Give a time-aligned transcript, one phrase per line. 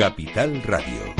[0.00, 1.14] Capital Radio.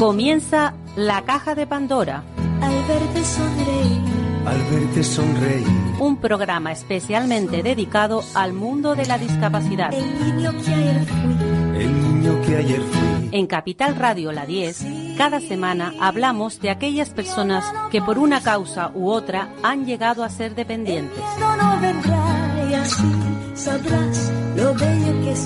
[0.00, 2.24] Comienza la caja de Pandora.
[2.60, 4.02] Al verte sonreír.
[4.44, 5.66] Al verte sonreír.
[6.00, 9.94] Un programa especialmente dedicado al mundo de la discapacidad.
[9.94, 11.82] El niño que ayer fui.
[11.82, 13.28] El niño que ayer fui.
[13.30, 18.90] En Capital Radio La 10, cada semana hablamos de aquellas personas que por una causa
[18.94, 21.18] u otra han llegado a ser dependientes.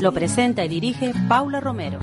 [0.01, 2.01] Lo presenta y dirige Paula Romero.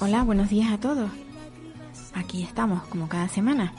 [0.00, 1.10] Hola, buenos días a todos.
[2.14, 3.72] Aquí estamos como cada semana.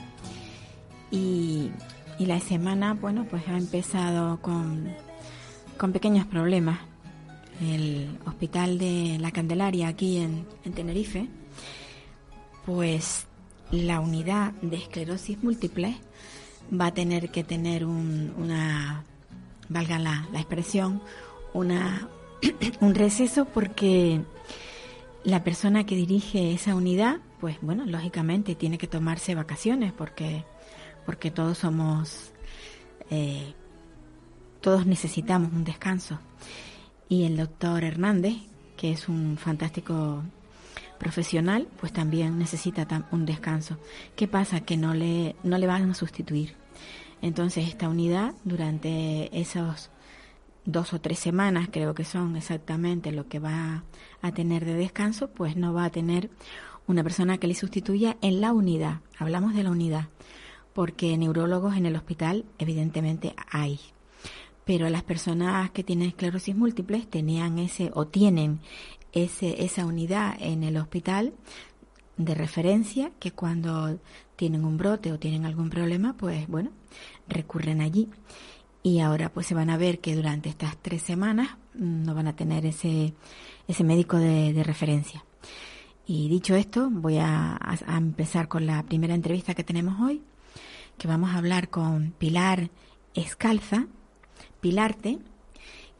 [1.11, 1.71] Y,
[2.17, 4.93] y la semana, bueno, pues ha empezado con,
[5.77, 6.79] con pequeños problemas.
[7.63, 11.27] El hospital de la Candelaria aquí en, en Tenerife,
[12.65, 13.25] pues
[13.71, 15.95] la unidad de esclerosis múltiple
[16.79, 19.03] va a tener que tener un- una,
[19.69, 21.01] valga la, la expresión,
[21.53, 22.07] una,
[22.81, 24.21] un receso porque
[25.23, 30.43] la persona que dirige esa unidad, pues bueno, lógicamente tiene que tomarse vacaciones porque,
[31.05, 32.31] porque todos somos,
[33.09, 33.53] eh,
[34.61, 36.19] todos necesitamos un descanso.
[37.13, 38.37] Y el doctor Hernández,
[38.75, 40.23] que es un fantástico
[40.97, 43.77] profesional, pues también necesita un descanso.
[44.15, 44.61] ¿Qué pasa?
[44.61, 46.55] Que no le, no le van a sustituir.
[47.21, 49.91] Entonces esta unidad, durante esos
[50.65, 53.83] dos o tres semanas, creo que son exactamente lo que va
[54.23, 56.31] a tener de descanso, pues no va a tener
[56.87, 59.01] una persona que le sustituya en la unidad.
[59.19, 60.07] Hablamos de la unidad,
[60.73, 63.79] porque neurólogos en el hospital evidentemente hay.
[64.65, 68.59] Pero las personas que tienen esclerosis múltiple tenían ese o tienen
[69.11, 71.33] ese, esa unidad en el hospital
[72.17, 73.99] de referencia que cuando
[74.35, 76.71] tienen un brote o tienen algún problema, pues bueno,
[77.27, 78.09] recurren allí.
[78.83, 82.27] Y ahora pues se van a ver que durante estas tres semanas mm, no van
[82.27, 83.13] a tener ese,
[83.67, 85.23] ese médico de, referencia.
[86.05, 90.21] Y dicho esto, voy a- a empezar con la primera entrevista que tenemos hoy,
[90.97, 92.69] que vamos a hablar con Pilar
[93.13, 93.87] Escalza,
[94.63, 95.19] Pilarte,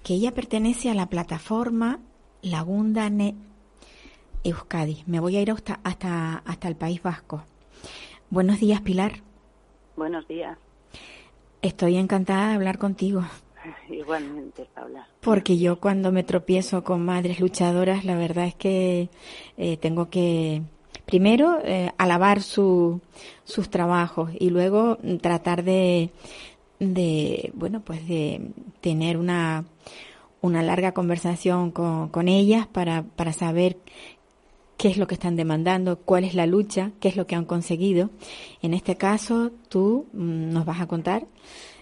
[0.06, 2.00] que ella pertenece a la plataforma
[2.42, 3.36] Lagunda Ne
[4.46, 5.04] Euskadi.
[5.06, 7.44] Me voy a ir hasta, hasta, hasta el País Vasco.
[8.30, 9.16] Buenos días, Pilar.
[9.98, 10.58] Buenos días.
[11.62, 13.26] Estoy encantada de hablar contigo,
[13.90, 15.10] Igualmente, Paula.
[15.20, 19.10] porque yo cuando me tropiezo con madres luchadoras, la verdad es que
[19.58, 20.62] eh, tengo que,
[21.06, 23.02] primero, eh, alabar su,
[23.44, 26.12] sus trabajos y luego tratar de,
[26.84, 28.52] de, bueno, pues de
[28.82, 29.66] tener una,
[30.42, 33.78] una larga conversación con, con ellas para, para saber
[34.78, 37.46] qué es lo que están demandando, cuál es la lucha, qué es lo que han
[37.46, 38.10] conseguido.
[38.62, 41.24] En este caso, tú mm, nos vas a contar,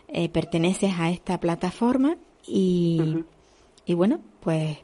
[0.07, 3.23] eh, perteneces a esta plataforma y,
[3.85, 4.77] y bueno, pues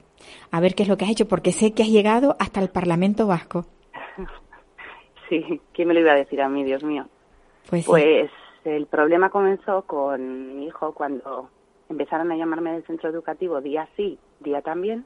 [0.51, 2.69] a ver qué es lo que has hecho, porque sé que has llegado hasta el
[2.69, 3.66] Parlamento Vasco.
[5.29, 7.05] Sí, ¿quién me lo iba a decir a mí, Dios mío?
[7.69, 7.91] Pues, sí.
[8.67, 11.50] El problema comenzó con mi hijo cuando
[11.88, 15.05] empezaron a llamarme del centro educativo día sí, día también,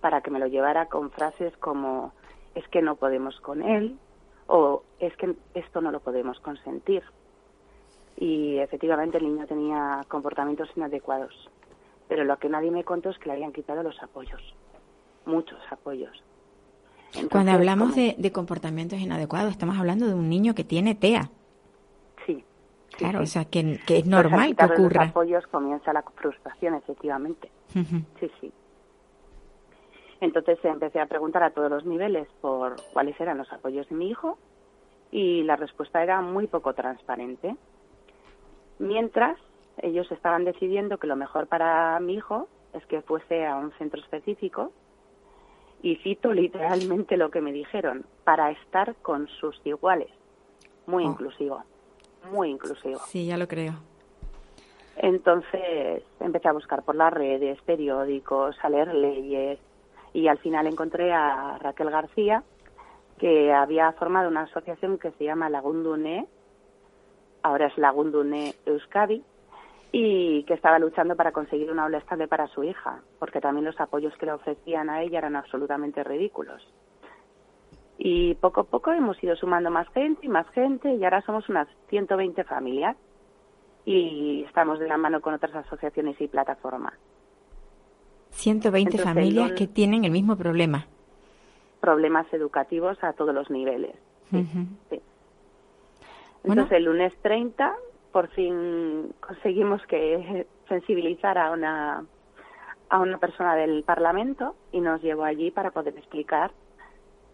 [0.00, 2.14] para que me lo llevara con frases como
[2.54, 3.98] es que no podemos con él
[4.46, 7.02] o es que esto no lo podemos consentir.
[8.16, 11.50] Y efectivamente el niño tenía comportamientos inadecuados.
[12.08, 14.40] Pero lo que nadie me contó es que le habían quitado los apoyos,
[15.26, 16.22] muchos apoyos.
[17.30, 21.30] Cuando hablamos de, de comportamientos inadecuados, estamos hablando de un niño que tiene TEA.
[22.96, 23.24] Claro, sí.
[23.24, 25.02] o sea, que, que es al normal que ocurra.
[25.02, 27.50] Los apoyos comienza la frustración, efectivamente.
[27.72, 28.52] Sí, sí.
[30.20, 34.08] Entonces empecé a preguntar a todos los niveles por cuáles eran los apoyos de mi
[34.08, 34.38] hijo
[35.10, 37.56] y la respuesta era muy poco transparente.
[38.78, 39.36] Mientras
[39.78, 44.00] ellos estaban decidiendo que lo mejor para mi hijo es que fuese a un centro
[44.00, 44.72] específico
[45.82, 50.08] y cito literalmente lo que me dijeron, para estar con sus iguales.
[50.86, 51.10] Muy Oh.
[51.10, 51.62] inclusivo,
[52.30, 52.98] muy inclusivo.
[53.06, 53.74] Sí, ya lo creo.
[54.96, 59.58] Entonces empecé a buscar por las redes, periódicos, a leer leyes
[60.12, 62.42] y al final encontré a Raquel García
[63.18, 66.26] que había formado una asociación que se llama Lagundune,
[67.42, 69.22] ahora es Lagundune Euskadi,
[69.92, 73.80] y que estaba luchando para conseguir una aula estable para su hija, porque también los
[73.80, 76.66] apoyos que le ofrecían a ella eran absolutamente ridículos.
[78.06, 81.48] Y poco a poco hemos ido sumando más gente y más gente, y ahora somos
[81.48, 82.98] unas 120 familias
[83.86, 86.92] y estamos de la mano con otras asociaciones y plataformas.
[88.32, 90.86] 120 Entonces, familias que tienen el mismo problema.
[91.80, 93.96] Problemas educativos a todos los niveles.
[94.30, 95.00] Sí.
[96.44, 97.74] Entonces el lunes 30
[98.12, 102.04] por fin conseguimos que sensibilizar a una
[102.90, 106.50] a una persona del Parlamento y nos llevó allí para poder explicar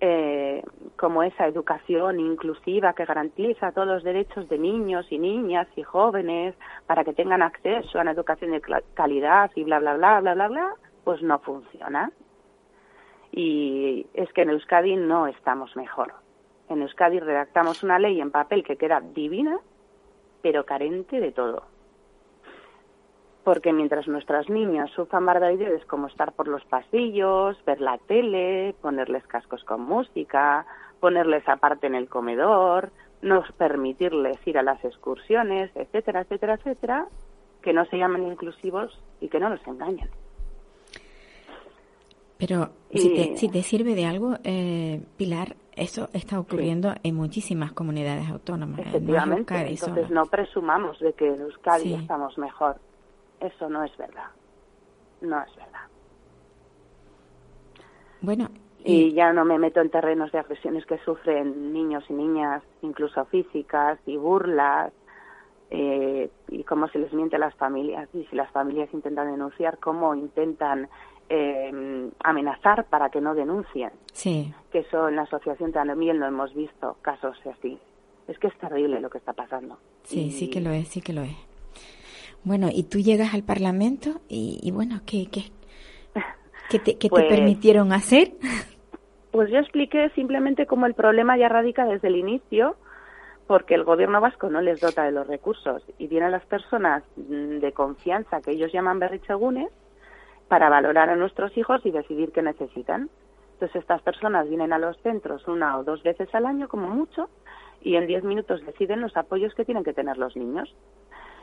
[0.00, 0.62] eh,
[0.96, 6.54] cómo esa educación inclusiva que garantiza todos los derechos de niños y niñas y jóvenes
[6.86, 8.62] para que tengan acceso a una educación de
[8.94, 10.74] calidad y bla bla bla bla bla bla
[11.04, 12.10] pues no funciona
[13.32, 16.14] y es que en Euskadi no estamos mejor
[16.70, 19.58] en Euskadi redactamos una ley en papel que queda divina,
[20.40, 21.64] pero carente de todo.
[23.50, 29.26] Porque mientras nuestras niñas sufran barbaridades como estar por los pasillos, ver la tele, ponerles
[29.26, 30.64] cascos con música,
[31.00, 32.92] ponerles aparte en el comedor,
[33.22, 37.06] no permitirles ir a las excursiones, etcétera, etcétera, etcétera,
[37.60, 40.08] que no se llamen inclusivos y que no nos engañen.
[42.38, 47.72] Pero si, te, si te sirve de algo, eh, Pilar, eso está ocurriendo en muchísimas
[47.72, 48.78] comunidades autónomas.
[48.78, 52.76] Efectivamente, entonces no presumamos de que en Euskadi estamos mejor.
[53.40, 54.30] Eso no es verdad.
[55.20, 55.86] No es verdad.
[58.20, 58.48] Bueno.
[58.82, 63.26] Y, ya no me meto en terrenos de agresiones que sufren niños y niñas, incluso
[63.26, 64.92] físicas, y burlas,
[65.70, 68.08] eh, y cómo se les miente a las familias.
[68.14, 70.88] Y si las familias intentan denunciar, cómo intentan
[71.28, 73.90] eh, amenazar para que no denuncien.
[74.12, 74.52] Sí.
[74.72, 77.78] Que eso en la asociación también lo hemos visto, casos así.
[78.28, 79.78] Es que es terrible lo que está pasando.
[80.04, 81.49] Sí, sí que lo es, sí que lo es.
[82.44, 85.44] Bueno, y tú llegas al Parlamento y, bueno, ¿qué, qué,
[86.70, 88.32] qué te, qué te pues permitieron hacer?
[89.30, 92.76] Pues yo expliqué simplemente cómo el problema ya radica desde el inicio,
[93.46, 97.58] porque el gobierno vasco no les dota de los recursos y vienen las personas mm,
[97.58, 99.70] de confianza que ellos llaman berrichegunes
[100.48, 103.08] para valorar a nuestros hijos y decidir qué necesitan.
[103.54, 107.28] Entonces estas personas vienen a los centros una o dos veces al año como mucho
[107.82, 110.74] y en diez minutos deciden los apoyos que tienen que tener los niños.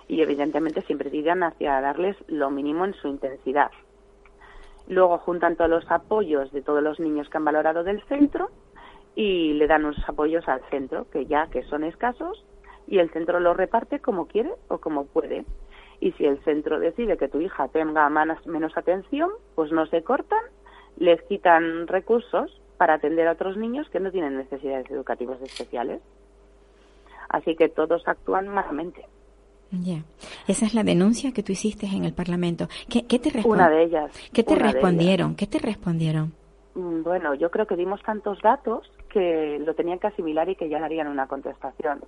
[0.07, 3.71] Y evidentemente siempre tiran hacia darles lo mínimo en su intensidad.
[4.87, 8.49] Luego juntan todos los apoyos de todos los niños que han valorado del centro
[9.15, 12.45] y le dan unos apoyos al centro, que ya que son escasos,
[12.87, 15.43] y el centro los reparte como quiere o como puede
[15.99, 20.43] y si el centro decide que tu hija tenga menos atención, pues no se cortan,
[20.97, 26.01] les quitan recursos para atender a otros niños que no tienen necesidades educativas especiales.
[27.29, 29.05] Así que todos actúan malamente.
[29.71, 30.03] Ya.
[30.47, 32.67] Esa es la denuncia que tú hiciste en el Parlamento.
[32.89, 34.11] ¿Qué, te Una de ellas.
[34.33, 35.35] ¿Qué te respondieron?
[35.35, 36.33] ¿Qué te respondieron?
[36.75, 40.69] Mm, bueno, yo creo que dimos tantos datos que lo tenían que asimilar y que
[40.69, 42.01] ya darían una contestación.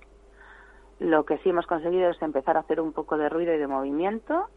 [1.00, 3.66] Lo que sí hemos conseguido es empezar a hacer un poco de ruido y de
[3.66, 4.48] movimiento,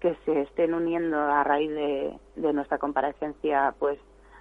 [0.00, 3.98] que se estén uniendo a raíz de, nuestra comparecencia, pues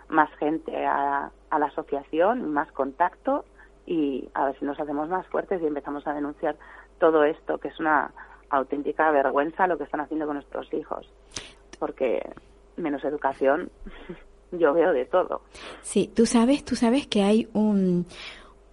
[0.10, 3.46] más gente a, la asociación, más contacto
[3.86, 6.56] y a ver si nos hacemos más fuertes y empezamos a denunciar
[7.00, 8.12] todo esto, que es una
[8.50, 11.10] auténtica vergüenza lo que están haciendo con nuestros hijos,
[11.80, 12.22] porque
[12.78, 13.70] menos educación
[14.52, 15.42] yo veo de todo.
[15.82, 18.06] Sí, tú sabes, tú sabes que hay un,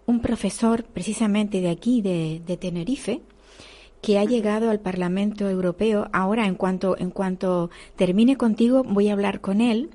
[0.06, 3.22] un profesor precisamente de aquí, de, Tenerife,
[4.00, 6.08] que ha llegado al Parlamento Europeo.
[6.12, 9.90] Ahora, en cuanto, en cuanto termine contigo, voy a hablar con él.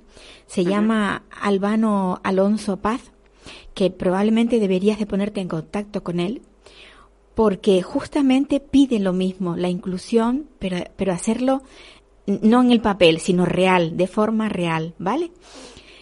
[0.46, 3.12] Se llama Albano Alonso Paz,
[3.74, 6.42] que probablemente deberías de ponerte en contacto con él,
[7.38, 11.62] porque justamente pide lo mismo, la inclusión, pero, pero hacerlo
[12.26, 15.30] no en el papel, sino real, de forma real, ¿vale?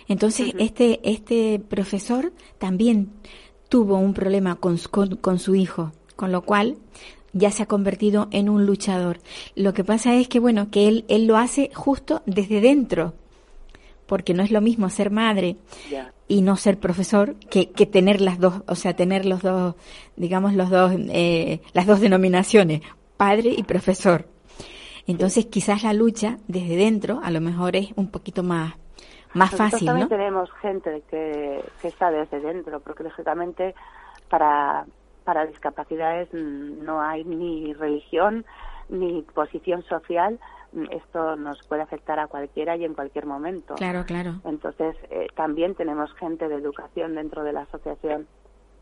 [0.08, 3.10] Entonces, este, este profesor también
[3.68, 6.78] tuvo un problema con, con, su hijo, con lo cual
[7.34, 9.20] ya se ha convertido en un luchador.
[9.56, 13.14] Lo que pasa es que, bueno, que él, él lo hace justo desde dentro,
[14.06, 15.58] porque no es lo mismo ser madre
[16.28, 19.76] y no ser profesor que, que, tener las dos, o sea, tener los dos,
[20.16, 22.82] digamos, los dos, eh, las dos denominaciones,
[23.18, 24.26] padre y profesor.
[25.08, 28.74] Entonces, quizás la lucha desde dentro a lo mejor es un poquito más,
[29.34, 33.76] más fácil, también tenemos gente que, que está desde dentro, porque lógicamente
[34.30, 34.86] para,
[35.24, 38.46] para discapacidades no hay ni religión
[38.90, 40.40] ni posición social.
[40.92, 43.76] Esto nos puede afectar a cualquiera y en cualquier momento.
[43.76, 44.42] Claro, claro.
[44.44, 48.28] Entonces, eh, también tenemos gente de educación dentro de la asociación.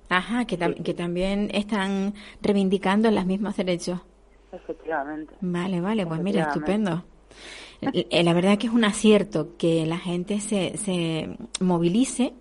[0.09, 3.99] Ajá, que, que también están reivindicando los mismos derechos.
[4.51, 5.33] Efectivamente.
[5.41, 7.03] Vale, vale, pues mira, estupendo.
[7.81, 12.33] Eh, la verdad que es un acierto que la gente se, se movilice,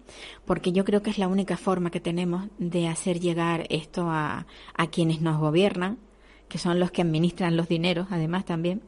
[0.44, 4.46] porque yo creo que es la única forma que tenemos de hacer llegar esto a,
[4.74, 5.98] a quienes nos gobiernan,
[6.52, 8.82] que son los que administran los dineros, además también.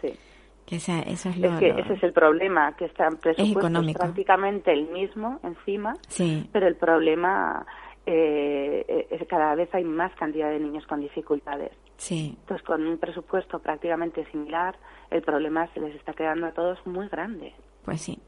[0.00, 0.18] Sí.
[0.66, 0.92] Que eso
[1.28, 6.48] es, lo, que ese es el problema, que están presupuestos prácticamente el mismo encima, sí.
[6.52, 7.64] pero el problema
[8.04, 11.70] eh, cada vez hay más cantidad de niños con dificultades.
[11.98, 12.36] Sí.
[12.40, 14.74] Entonces, con un presupuesto prácticamente similar,
[15.12, 17.54] el problema se les está quedando a todos muy grande.
[17.84, 18.18] Pues sí.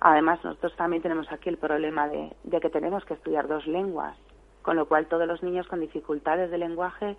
[0.00, 4.16] Además, nosotros también tenemos aquí el problema de, de que tenemos que estudiar dos lenguas,
[4.62, 7.16] con lo cual todos los niños con dificultades de lenguaje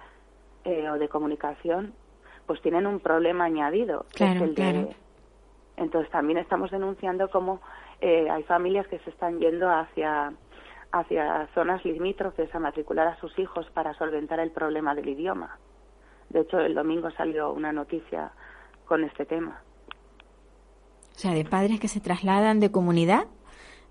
[0.66, 1.94] eh, o de comunicación,
[2.46, 4.06] pues tienen un problema añadido.
[4.16, 4.90] que es Claro, el de- claro.
[5.78, 7.62] entonces también estamos denunciando cómo
[8.02, 10.34] eh, hay familias que se están yendo hacia
[10.92, 15.58] hacia zonas limítrofes a matricular a sus hijos para solventar el problema del idioma.
[16.30, 18.32] De hecho, el domingo salió una noticia
[18.86, 19.62] con este tema.
[21.14, 23.26] O sea, de padres que se trasladan de comunidad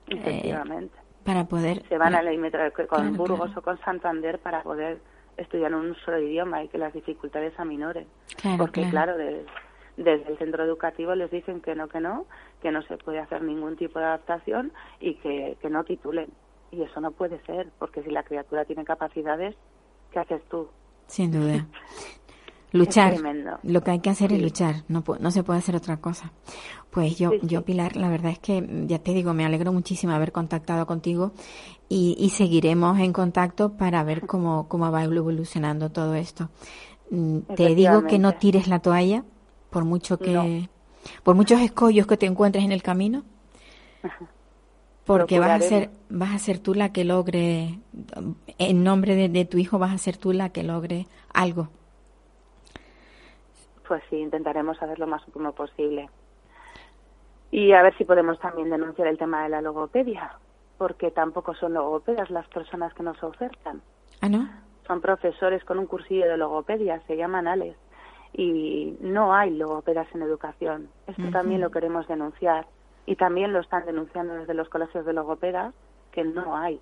[0.09, 0.97] eh, Efectivamente.
[1.25, 1.83] para poder...
[1.89, 3.61] se van a para- la con Claro, Burgos claro.
[3.61, 4.99] o con Santander para poder
[5.37, 8.07] estudiar en un solo idioma y que las dificultades aminoren.
[8.41, 9.15] Claro, Porque, claro.
[9.15, 9.47] claro, de-
[9.97, 12.27] desde el centro educativo les dicen que no, que no,
[12.61, 16.29] que no se puede hacer ningún tipo de adaptación y que, que no titulen.
[16.73, 19.55] Y eso no puede ser, porque si la criatura tiene capacidades,
[20.11, 20.69] ¿qué haces tú?
[21.07, 21.67] Sin duda.
[22.79, 23.17] Luchar.
[23.63, 24.83] Lo que hay que hacer es luchar.
[24.89, 26.33] No, no se puede hacer otra cosa.
[26.91, 27.47] Pues yo, Sí, sí.
[27.47, 31.33] yo Pilar, la verdad es que, ya te digo, me alegro muchísimo haber contactado contigo
[31.89, 36.51] y, y seguiremos en contacto para ver cómo, cómo va evolucionando todo esto.
[37.11, 39.25] Mm, Te digo que no tires la toalla
[39.71, 40.69] por mucho que, No.
[41.23, 43.23] por muchos escollos que te encuentres en el camino.
[45.05, 47.79] Porque vas a ser, vas a ser tú la que logre,
[48.59, 51.69] en nombre de, de tu hijo, vas a ser tú la que logre algo.
[53.87, 56.09] Pues sí, intentaremos hacer lo más óptimo posible.
[57.51, 60.39] Y a ver si podemos también denunciar el tema de la logopedia,
[60.79, 63.81] porque tampoco son logopedas las personas que nos ofertan.
[64.21, 64.49] Ah, ¿no?
[64.87, 67.77] Son profesores con un cursillo de logopedia, se llaman ALES,
[68.33, 70.89] y no hay logopedas en educación.
[71.07, 72.67] Esto también lo queremos denunciar.
[73.07, 75.75] Y también lo están denunciando desde los colegios de logopedas,
[76.11, 76.81] que no hay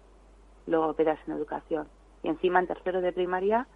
[0.66, 1.88] logopedas en educación.
[2.22, 3.66] Y encima en tercero de primaria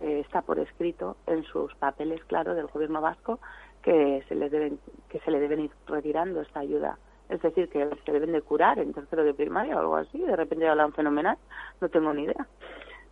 [0.00, 3.38] eh, está por escrito en sus papeles, claro, del gobierno vasco
[3.82, 6.98] que se les deben que se le deben ir retirando esta ayuda.
[7.28, 10.18] Es decir, que se deben de curar en tercero de primaria o algo así.
[10.18, 11.38] De repente hablan fenomenal,
[11.80, 12.46] no tengo ni idea.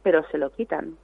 [0.02, 0.96] Pero se lo quitan.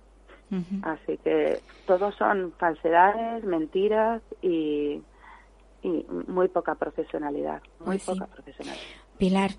[0.82, 5.02] Así que todos son falsedades, mentiras y,
[5.82, 7.62] y muy poca profesionalidad.
[7.80, 8.12] Muy Pues sí.
[8.12, 8.84] poca profesionalidad.
[9.18, 9.50] Pilar,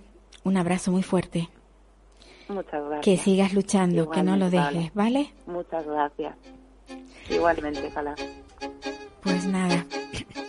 [0.44, 1.48] un abrazo muy fuerte.
[2.50, 3.02] Muchas gracias.
[3.02, 5.34] Que sigas luchando, que no lo Igualmente, dejes, ¿vale?
[5.46, 6.36] Muchas gracias.
[7.30, 8.16] Igualmente, ojalá.
[9.22, 9.86] Pues nada,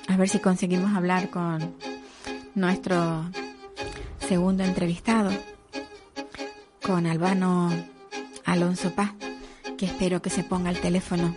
[0.08, 1.74] a ver si conseguimos hablar con
[2.54, 3.24] nuestro
[4.18, 5.30] segundo entrevistado,
[6.84, 7.70] con Albano
[8.46, 9.12] Alonso Paz,
[9.76, 11.36] que espero que se ponga el teléfono.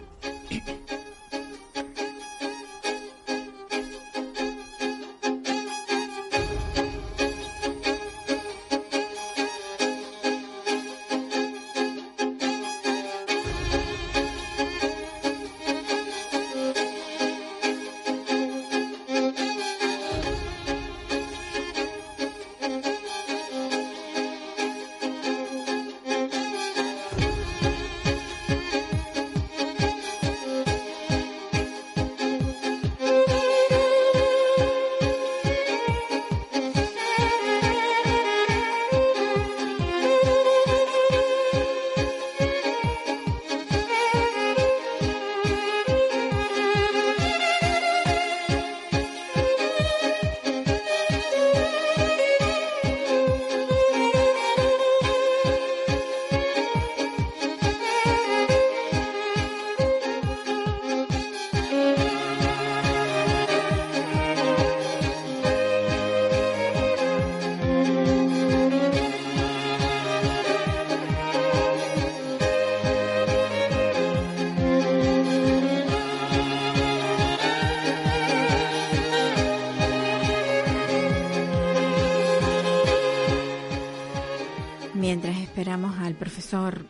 [86.53, 86.85] Profesor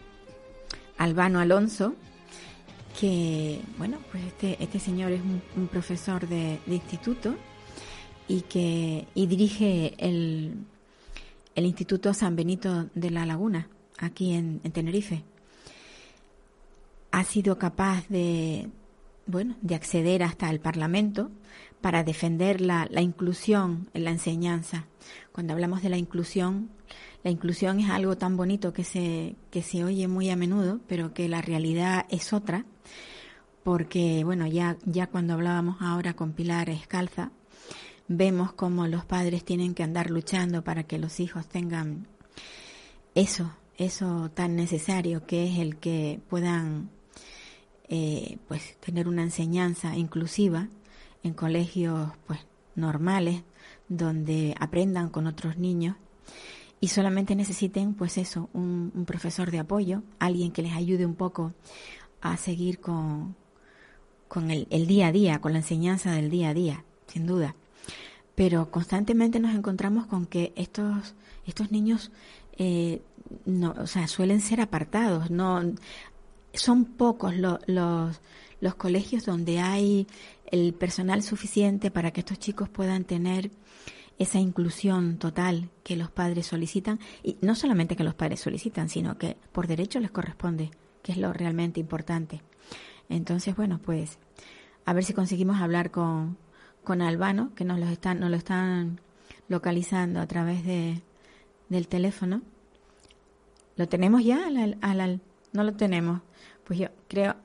[0.98, 1.96] Albano Alonso,
[3.00, 5.22] que, bueno, pues este, este señor es
[5.56, 7.36] un, profesor de, instituto
[8.28, 10.56] y que y dirige el,
[11.56, 15.24] el Instituto San Benito de la Laguna, aquí en, en Tenerife.
[17.12, 18.70] Ha sido capaz de,
[19.28, 21.32] bueno, de acceder hasta el Parlamento
[21.80, 24.88] para defender la, la inclusión en la enseñanza.
[25.32, 26.70] Cuando hablamos de la inclusión,
[27.24, 31.14] la inclusión es algo tan bonito que se, que se oye muy a menudo, pero
[31.14, 32.66] que la realidad es otra,
[33.64, 37.32] porque, bueno, ya, ya cuando hablábamos ahora con Pilar Escalza,
[38.08, 42.08] vemos cómo los padres tienen que andar luchando para que los hijos tengan
[43.16, 46.90] eso, eso tan necesario que es el que puedan
[47.88, 50.68] eh, pues tener una enseñanza inclusiva
[51.24, 52.40] en colegios pues
[52.76, 53.44] normales
[53.88, 55.96] donde aprendan con otros niños
[56.84, 61.54] y solamente necesiten pues eso un, profesor de apoyo alguien que les ayude un poco
[62.20, 63.38] a seguir con
[64.28, 67.56] con el, el día a día con la enseñanza del día a día sin duda.
[68.36, 71.16] Pero constantemente nos encontramos con que estos
[71.48, 72.12] estos niños
[72.58, 73.02] eh,
[73.46, 75.62] no, o sea, suelen ser apartados, no
[76.54, 77.60] son pocos los,
[78.60, 80.06] los colegios donde hay
[80.52, 83.52] el personal suficiente para que estos chicos puedan tener
[84.20, 89.18] esa inclusión total que los padres solicitan y no solamente que los padres solicitan, sino
[89.18, 92.42] que por derecho les corresponde, que es lo realmente importante.
[93.10, 94.20] Entonces, bueno, pues
[94.86, 96.38] a ver si conseguimos hablar con,
[96.84, 99.00] con Albano, que nos lo están, nos lo están
[99.48, 101.02] localizando a través de,
[101.70, 102.42] del teléfono.
[103.76, 104.48] ¿Lo tenemos ya?
[104.48, 106.22] Al, no lo tenemos.
[106.64, 107.36] Pues yo creo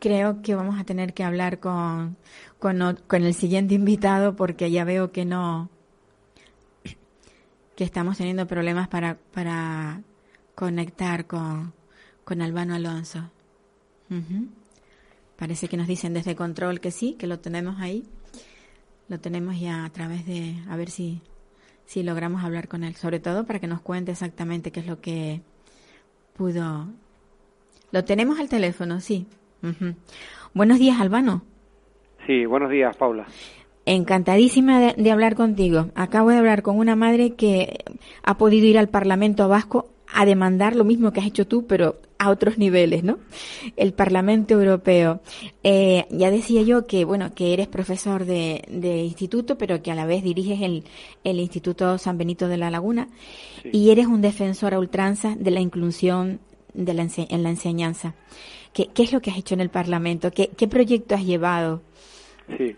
[0.00, 2.16] creo que vamos a tener que hablar con,
[2.58, 5.70] con, el siguiente invitado porque ya veo que no
[7.76, 10.02] que estamos teniendo problemas para, para
[10.54, 11.72] conectar con,
[12.24, 13.30] con Albano Alonso.
[15.38, 18.04] Parece que nos dicen desde control que sí, que lo tenemos ahí.
[19.08, 21.22] Lo tenemos ya a través de, a ver si,
[21.86, 25.00] si logramos hablar con él, sobre todo para que nos cuente exactamente qué es lo
[25.00, 25.40] que
[26.36, 26.88] pudo.
[27.92, 29.26] Lo tenemos al teléfono, sí.
[30.54, 31.42] Buenos días, Albano.
[32.26, 33.26] Sí, buenos días, Paula.
[33.86, 35.88] Encantadísima de, hablar contigo.
[35.94, 37.78] Acabo de hablar con una madre que
[38.22, 41.96] ha podido ir al Parlamento Vasco a demandar lo mismo que has hecho tú, pero
[42.18, 43.18] a otros niveles, ¿no?
[43.76, 45.20] El Parlamento Europeo.
[45.62, 48.62] Eh, ya decía yo que, bueno, que eres profesor de,
[49.04, 50.84] instituto, pero que a la vez diriges el,
[51.24, 53.08] el Instituto San Benito de la Laguna
[53.72, 56.40] y eres un defensor a ultranza de la inclusión
[56.74, 58.14] de la en la enseñanza.
[58.72, 60.30] ¿Qué, ¿Qué, es lo que has hecho en el Parlamento?
[60.30, 61.82] ¿Qué, qué proyecto has llevado?
[62.56, 62.76] Sí.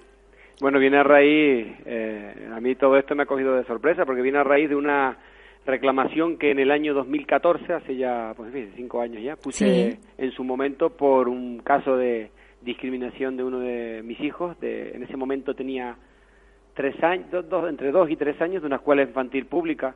[0.60, 4.22] Bueno, viene a raíz, eh, a mí todo esto me ha cogido de sorpresa, porque
[4.22, 5.18] viene a raíz de una
[5.66, 10.44] reclamación que en el año 2014, hace ya, pues cinco años ya, puse en su
[10.44, 14.58] momento por un caso de discriminación de uno de mis hijos.
[14.60, 15.96] De, en ese momento tenía
[16.74, 19.94] tres años, dos, entre dos y tres años, de una escuela infantil pública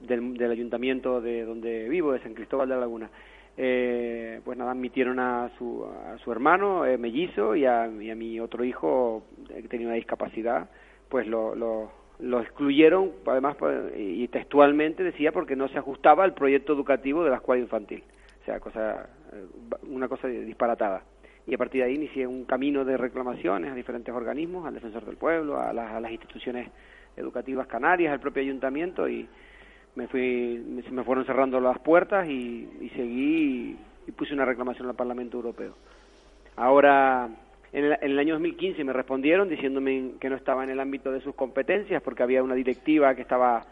[0.00, 3.10] del, del ayuntamiento de donde vivo, de San Cristóbal de la Laguna.
[3.56, 8.64] Eh, pues nada, admitieron a su, a su hermano eh, mellizo y a, mi otro
[8.64, 10.70] hijo que tenía una discapacidad,
[11.08, 16.34] pues lo, lo lo excluyeron, además, pues, y textualmente decía porque no se ajustaba al
[16.34, 18.04] proyecto educativo de la escuela infantil.
[18.40, 19.46] O sea, cosa, eh,
[19.88, 21.02] una cosa disparatada.
[21.46, 25.04] Y a partir de ahí inicié un camino de reclamaciones a diferentes organismos, al Defensor
[25.04, 26.68] del Pueblo, a las, a las instituciones
[27.16, 29.28] educativas canarias, al propio ayuntamiento, y
[29.94, 33.76] me fui, se me fueron cerrando las puertas y, seguí
[34.06, 35.74] y puse una reclamación al Parlamento Europeo.
[36.56, 37.28] Ahora
[37.72, 41.34] en el, año 2015 me respondieron diciéndome que no estaba en el ámbito de sus
[41.34, 43.64] competencias porque había una directiva que estaba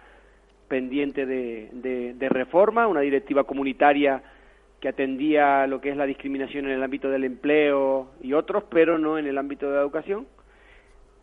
[0.69, 4.23] pendiente de, de, reforma, una directiva comunitaria
[4.81, 8.99] que atendía lo que es la discriminación en el ámbito del empleo y otros, pero
[8.99, 10.27] no en el ámbito de la educación.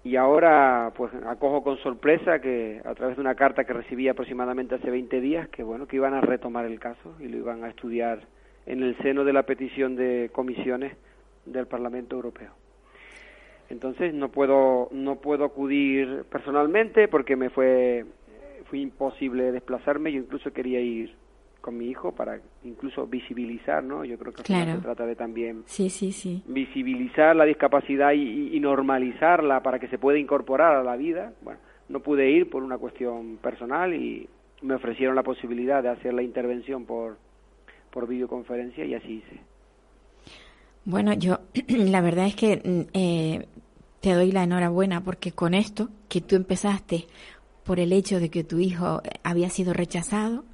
[0.03, 4.75] Y ahora, pues, acojo con sorpresa que a través de una carta que recibí aproximadamente
[4.75, 7.69] hace 20 días, que bueno, que iban a retomar el caso y lo iban a
[7.69, 8.21] estudiar
[8.65, 10.95] en el seno de la petición de comisiones
[11.45, 12.51] del Parlamento Europeo.
[13.69, 18.05] Entonces no puedo no puedo acudir personalmente porque me fue
[18.69, 20.11] fue imposible desplazarme.
[20.11, 21.13] Yo incluso quería ir
[21.67, 24.05] con mi hijo para incluso visibilizar, ¿no?
[24.05, 26.41] Yo creo que se trata de también sí, sí, sí.
[26.47, 31.33] visibilizar la discapacidad y, normalizarla para que se pueda incorporar a la vida.
[31.41, 34.29] Bueno, no pude ir por una cuestión personal y
[34.61, 37.17] me ofrecieron la posibilidad de hacer la intervención por
[37.91, 39.41] por videoconferencia y así hice.
[40.85, 43.45] Bueno, yo la verdad es que mm, eh,
[43.99, 47.07] te doy la enhorabuena porque con esto que tú empezaste
[47.65, 50.45] por el hecho de que tu hijo había sido rechazado,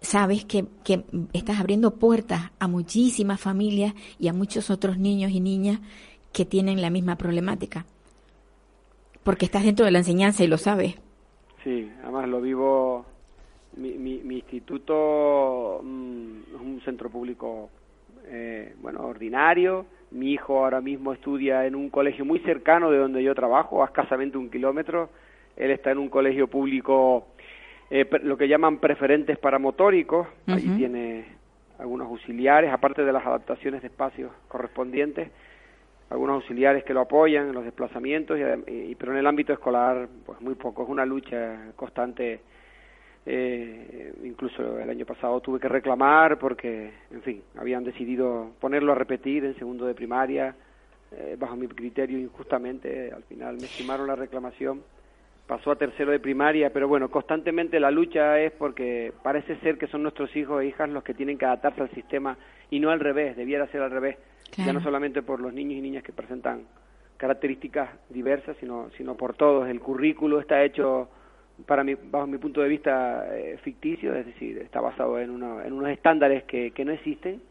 [0.00, 5.40] sabes que, que estás abriendo puertas a muchísimas familias y a muchos otros niños y
[5.40, 5.80] niñas
[6.32, 7.84] que tienen la misma problemática.
[9.22, 10.96] Porque estás dentro de la enseñanza y lo sabes.
[11.62, 13.04] Sí, además lo vivo.
[13.76, 17.70] Mi, mi, instituto mm, es un centro público
[18.26, 19.86] eh, bueno, ordinario.
[20.10, 23.86] Mi hijo ahora mismo estudia en un colegio muy cercano de donde yo trabajo, a
[23.86, 25.10] escasamente un kilómetro.
[25.56, 27.28] Él está en un colegio público,
[27.90, 30.26] eh, lo que llaman preferentes para motóricos.
[30.46, 31.24] Allí tiene
[31.78, 35.30] algunos auxiliares, aparte de las adaptaciones de espacios correspondientes,
[36.10, 40.40] algunos auxiliares que lo apoyan en los desplazamientos, y, pero en el ámbito escolar, pues
[40.40, 40.82] muy poco.
[40.82, 42.40] Es una lucha constante
[43.26, 48.94] Eh, incluso el año pasado tuve que reclamar porque, en fin, habían decidido ponerlo a
[48.94, 50.54] repetir en segundo de primaria,
[51.12, 53.12] eh, bajo mi criterio injustamente.
[53.12, 54.82] Al final me estimaron la reclamación,
[55.50, 59.88] pasó a tercero de primaria, pero bueno, constantemente la lucha es porque parece ser que
[59.88, 62.38] son nuestros hijos e hijas los que tienen que adaptarse al sistema
[62.70, 64.16] y no al revés, debiera ser al revés,
[64.56, 66.66] ya no solamente por los niños y niñas que presentan
[67.16, 69.68] características diversas, sino, sino por todos.
[69.68, 71.08] El currículo está hecho
[71.66, 75.72] para mi, bajo mi punto de vista eh, ficticio, es decir, está basado en, en
[75.72, 77.42] unos estándares que, que no existen,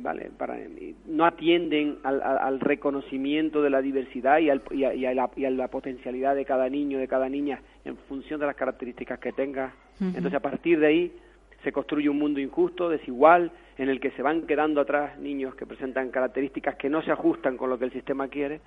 [0.00, 0.58] vale, para,
[1.06, 5.30] no atienden al, al, reconocimiento de la diversidad y, al, y, a, y, a la,
[5.36, 9.18] y, a, la, potencialidad de cada niño, de cada niña, en función de las características
[9.18, 9.74] que tenga.
[9.98, 10.08] Uh -huh.
[10.08, 11.12] Entonces, a partir de ahí
[11.64, 15.66] se construye un mundo injusto, desigual, en el que se van quedando atrás niños que
[15.66, 18.60] presentan características que no se ajustan con lo que el sistema quiere.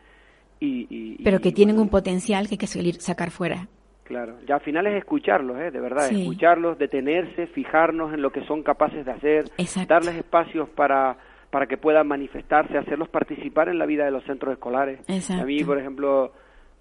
[0.60, 3.68] Y, Pero que tienen bueno, un potencial que hay que salir, sacar fuera.
[4.04, 5.72] Claro, ya al final es escucharlos, ¿eh?
[5.72, 6.22] de verdad, sí.
[6.22, 9.94] escucharlos, detenerse, fijarnos en lo que son capaces de hacer, Exacto.
[9.94, 11.18] darles espacios para
[11.54, 15.00] para que puedan manifestarse, hacerlos participar en la vida de los centros escolares.
[15.08, 15.44] Exacto.
[15.44, 16.34] A mí, por ejemplo,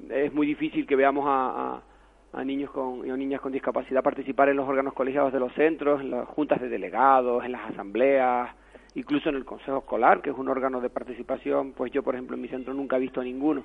[0.08, 1.74] es muy difícil que veamos a,
[2.32, 5.52] a, a niños con, y niñas con discapacidad participar en los órganos colegiados de los
[5.52, 8.48] centros, en las juntas de delegados, en las asambleas,
[8.94, 12.35] incluso en el consejo escolar, que es un órgano de participación, pues yo, por ejemplo,
[12.37, 13.64] en mi centro nunca he visto a ninguno.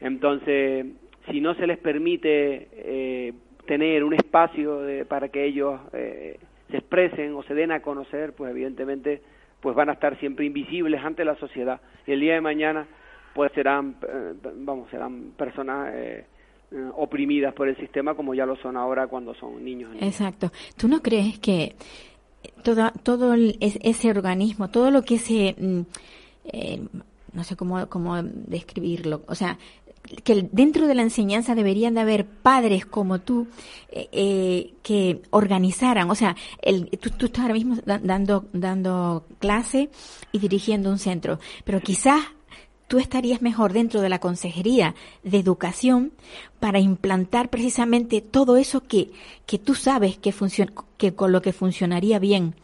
[0.00, 0.84] Entonces,
[1.28, 3.32] si no se les permite eh,
[3.66, 6.38] tener un espacio de, para que ellos eh,
[6.70, 9.22] se expresen o se den a conocer, pues evidentemente
[9.60, 11.80] pues van a estar siempre invisibles ante la sociedad.
[12.06, 12.86] Y el día de mañana
[13.34, 16.24] pues serán, eh, vamos, serán personas eh,
[16.96, 19.90] oprimidas por el sistema como ya lo son ahora cuando son niños.
[20.00, 20.50] Exacto.
[20.76, 21.74] ¿Tú no crees que
[22.62, 25.54] todo, todo el, ese organismo, todo lo que se...
[25.58, 25.80] Mm,
[26.44, 26.80] eh,
[27.32, 29.56] no sé cómo, cómo describirlo, o sea,
[30.24, 33.46] que dentro de la enseñanza deberían de haber padres como tú
[33.90, 39.90] eh, eh, que organizaran, o sea, el, tú, estás ahora mismo dando, dando clase
[40.32, 42.20] y dirigiendo un centro, pero quizás
[42.88, 46.12] tú estarías mejor dentro de la consejería de educación
[46.58, 49.12] para implantar precisamente todo eso que,
[49.46, 52.56] que tú sabes que, funciona, que con lo que funcionaría bien.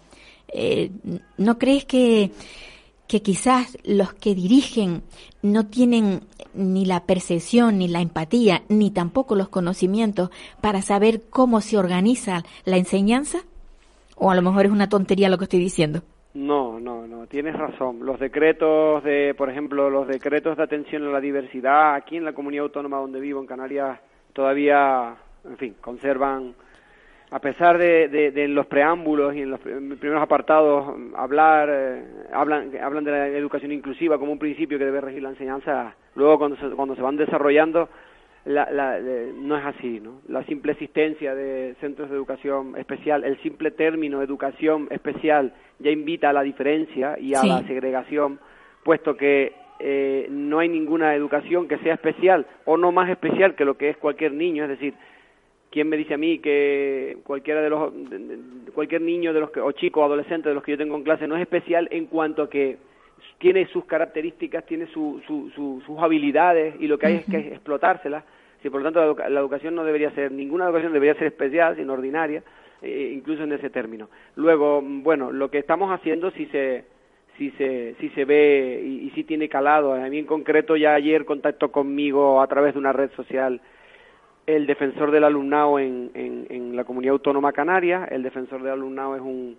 [0.48, 0.90] Eh,
[1.38, 2.32] ¿No crees que
[3.08, 5.02] que quizás los que dirigen
[5.42, 6.20] no tienen
[6.54, 12.42] ni la percepción, ni la empatía, ni tampoco los conocimientos para saber cómo se organiza
[12.64, 13.38] la enseñanza?
[14.16, 16.02] ¿O a lo mejor es una tontería lo que estoy diciendo?
[16.34, 18.04] No, no, no, tienes razón.
[18.04, 22.34] Los decretos de, por ejemplo, los decretos de atención a la diversidad aquí en la
[22.34, 23.98] comunidad autónoma donde vivo, en Canarias,
[24.32, 26.54] todavía, en fin, conservan
[27.30, 32.04] a pesar de, de, de, en los preámbulos y en los primeros apartados hablar eh,
[32.32, 36.38] hablan hablan de la educación inclusiva como un principio que debe regir la enseñanza luego
[36.38, 37.88] cuando se, cuando se van desarrollando
[38.44, 43.36] la, la, no es así no la simple existencia de centros de educación especial el
[43.42, 47.48] simple término educación especial ya invita a la diferencia y a sí.
[47.48, 48.38] la segregación
[48.84, 53.64] puesto que eh, no hay ninguna educación que sea especial o no más especial que
[53.64, 54.94] lo que es cualquier niño es decir
[55.76, 57.92] ¿Quién me dice a mí que cualquiera de los
[58.74, 61.02] cualquier niño de los que o chico o adolescente de los que yo tengo en
[61.02, 62.78] clase no es especial en cuanto a que
[63.36, 67.36] tiene sus características, tiene su, su, su, sus habilidades y lo que hay es que
[67.52, 68.24] explotárselas.
[68.62, 71.76] Si por lo tanto la, la, educación no debería ser ninguna educación debería ser especial,
[71.76, 72.42] sino ordinaria,
[72.80, 74.08] eh, incluso en ese término.
[74.36, 76.84] Luego, bueno, lo que estamos haciendo si se
[77.36, 79.92] si se si se ve y, y si tiene calado.
[79.92, 83.60] A mí en concreto ya ayer contactó conmigo a través de una red social
[84.46, 88.06] el defensor del alumnado en, en, en, la comunidad autónoma canaria.
[88.10, 89.56] El defensor del alumnado es un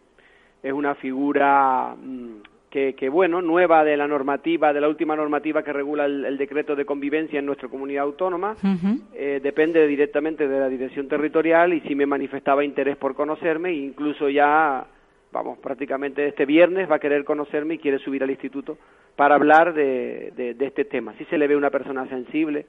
[0.63, 2.37] es una figura mmm,
[2.69, 6.37] que, que, bueno, nueva de la normativa, de la última normativa que regula el, el
[6.37, 8.55] decreto de convivencia en nuestra comunidad autónoma.
[8.63, 9.01] Uh -huh.
[9.13, 13.75] eh, depende directamente de la dirección territorial y si me manifestaba interés por conocerme, e
[13.75, 14.85] incluso ya,
[15.31, 18.77] vamos, prácticamente este viernes va a querer conocerme y quiere subir al instituto
[19.15, 21.13] para hablar de, de, de este tema.
[21.17, 22.65] Si se le ve una persona sensible,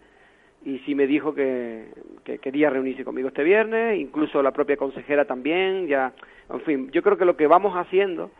[0.65, 1.87] y sí me dijo que,
[2.25, 6.13] que, quería reunirse conmigo este viernes, incluso la propia consejera también, ya,
[6.51, 8.31] en fin, yo creo que lo que vamos haciendo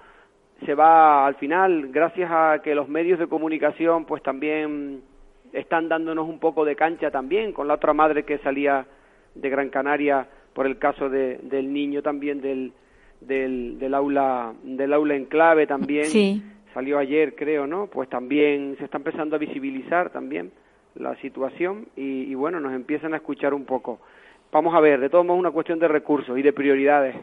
[0.65, 5.03] se va al final, gracias a que los medios de comunicación pues también
[5.53, 8.87] están dándonos un poco de cancha también, con la otra madre que salía
[9.35, 12.73] de Gran Canaria por el caso de, del niño también del,
[13.21, 16.43] del, del aula del aula en clave también, sí.
[16.75, 17.87] salió ayer creo, ¿no?
[17.87, 20.51] Pues también se está empezando a visibilizar también
[20.95, 24.01] la situación y, y, bueno, nos empiezan a escuchar un poco.
[24.51, 27.17] Vamos a ver, de todos modos, una cuestión de recursos y de prioridades.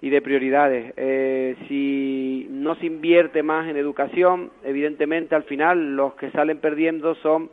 [0.00, 0.94] Y de prioridades.
[0.96, 7.16] Eh, si no se invierte más en educación, evidentemente al final los que salen perdiendo
[7.16, 7.50] son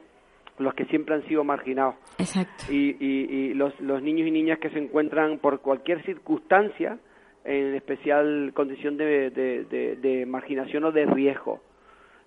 [0.60, 1.96] los que siempre han sido marginados.
[2.20, 2.66] Exacto.
[2.70, 7.00] Y, y, y los, los niños y niñas que se encuentran por cualquier circunstancia,
[7.44, 11.62] en especial condición de, de, de, de marginación o de riesgo.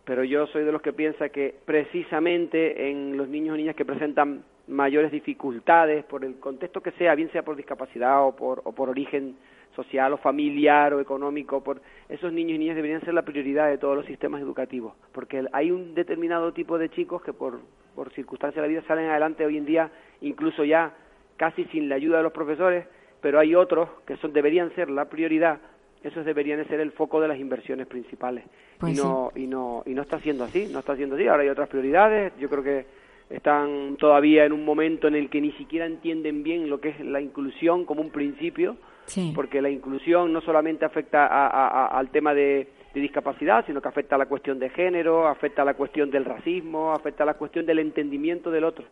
[0.09, 3.85] Pero yo soy de los que piensa que precisamente en los niños y niñas que
[3.85, 8.73] presentan mayores dificultades por el contexto que sea, bien sea por discapacidad o por, o
[8.73, 9.37] por origen
[9.77, 13.77] social o familiar o económico, por esos niños y niñas deberían ser la prioridad de
[13.77, 17.61] todos los sistemas educativos, porque hay un determinado tipo de chicos que por,
[17.95, 19.91] por circunstancias de la vida salen adelante hoy en día,
[20.23, 20.95] incluso ya
[21.37, 22.87] casi sin la ayuda de los profesores,
[23.21, 25.61] pero hay otros que son deberían ser la prioridad,
[26.03, 28.45] esos deberían ser el foco de las inversiones principales
[28.79, 31.27] Pues y no y no y no está siendo así, no está siendo así.
[31.27, 32.87] Ahora hay otras prioridades, yo creo que
[33.31, 37.01] están todavía en un momento en el que ni siquiera entienden bien lo que es
[37.01, 39.33] la inclusión como un principio, Sí.
[39.35, 43.81] porque la inclusión no solamente afecta a- a- a- al tema de, de discapacidad, sino
[43.83, 47.27] que afecta a la cuestión de género, afecta a la cuestión del racismo, afecta a
[47.27, 48.87] la cuestión del entendimiento del otro,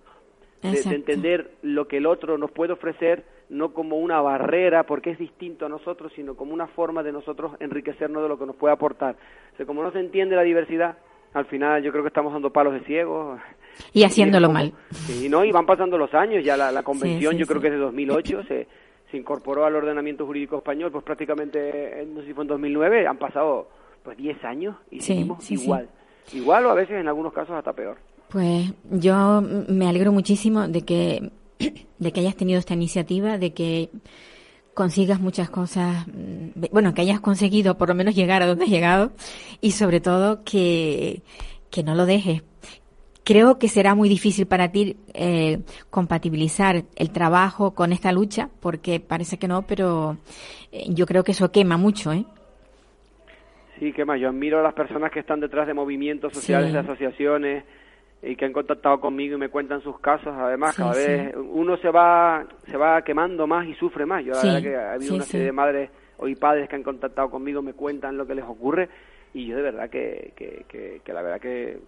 [0.73, 5.19] de, entender lo que el otro nos puede ofrecer no como una barrera porque es
[5.19, 8.75] distinto a nosotros, sino como una forma de nosotros enriquecernos de lo que nos puede
[8.75, 9.17] aportar.
[9.55, 10.97] O sea, como no se entiende la diversidad,
[11.33, 13.39] al final yo creo que estamos dando palos de ciego.
[13.93, 14.73] Y haciéndolo como- mal.
[14.91, 17.69] Sí, no, y van pasando los años, ya la, la convención sí, yo creo que
[17.69, 18.67] es de 2008, se,
[19.11, 23.07] se incorporó al ordenamiento jurídico español, pues prácticamente, eh, no sé si fue en 2009,
[23.07, 23.69] han pasado
[24.03, 25.89] pues 10 años y Sí, seguimos igual.
[26.33, 27.99] Igual o a veces en algunos casos hasta peor.
[28.29, 31.31] Pues yo me alegro muchísimo de que,
[31.99, 33.91] de que hayas tenido esta iniciativa, de que
[34.75, 38.71] consigas muchas cosas, mm, bueno, que hayas conseguido por lo menos llegar a donde has
[38.71, 39.13] llegado
[39.61, 41.23] y sobre todo que,
[41.71, 42.43] que no lo dejes.
[43.25, 45.59] Creo que será muy difícil para ti eh,
[45.91, 50.19] compatibilizar el trabajo con esta lucha, porque parece que no, pero
[50.71, 52.25] eh, yo creo que eso quema mucho, ¿eh?
[53.81, 56.73] Sí, qué más, yo admiro a las personas que están detrás de movimientos sociales, Sí.
[56.75, 57.65] de asociaciones
[58.27, 60.35] y que han contactado conmigo y me cuentan sus casos.
[60.37, 61.07] Además, Sí, cada sí.
[61.07, 64.25] vez uno se va se va quemando más y sufre más.
[64.25, 66.77] Yo la Sí, verdad que ha habido una serie de madres o y padres que
[66.77, 68.89] han contactado conmigo, me cuentan lo que les ocurre
[69.35, 71.79] y yo de verdad que, que, que, que la verdad que,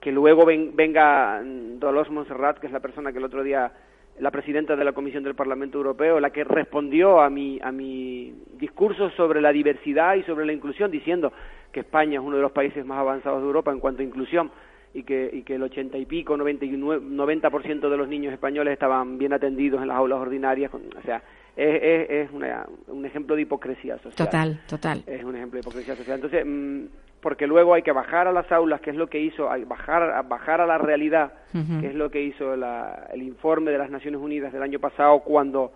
[0.00, 3.70] que luego ven- venga Dolores Montserrat, que es la persona que el otro día
[4.18, 8.32] la presidenta de la Comisión del Parlamento Europeo, la que respondió a mi, a mi
[8.58, 11.32] discurso sobre la diversidad y sobre la inclusión, diciendo
[11.70, 14.50] que España es uno de los países más avanzados de Europa en cuanto a inclusión
[14.96, 19.18] y que, y que el 80 y pico, 99 90% de los niños españoles estaban
[19.18, 20.70] bien atendidos en las aulas ordinarias.
[20.70, 21.22] con- O sea,
[21.56, 24.26] es, es, es una- un ejemplo de hipocresía social.
[24.26, 25.02] Total, total.
[25.06, 26.16] Es un ejemplo de hipocresía social.
[26.16, 26.84] Entonces, mm,
[27.20, 30.02] porque luego hay que bajar a las aulas, que es lo que hizo, hay bajar,
[30.02, 31.32] a bajar a la realidad,
[31.80, 35.20] que es lo que hizo la- el informe de las Naciones Unidas del año pasado,
[35.20, 35.72] cuando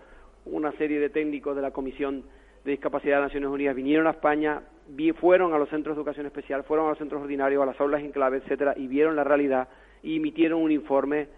[0.47, 2.23] una serie de técnicos de la Comisión
[2.65, 6.01] de Discapacidad de las Naciones Unidas vinieron a España, vi- fueron a los centros de
[6.01, 9.17] educación especial, fueron a los centros ordinarios, a las aulas en clave, etcétera, y vieron
[9.17, 9.69] la realidad
[10.03, 11.29] y emitieron un informe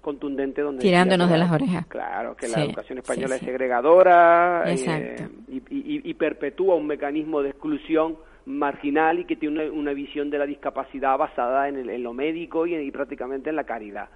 [0.00, 1.86] contundente donde Tirándonos de la- las orejas.
[1.86, 6.86] Claro, que Sí, la educación española sí, es segregadora eh, y, y- y perpetúa un
[6.86, 11.76] mecanismo de exclusión marginal y que tiene una, una visión de la discapacidad basada en,
[11.76, 14.08] el- en lo médico y, y prácticamente en la caridad.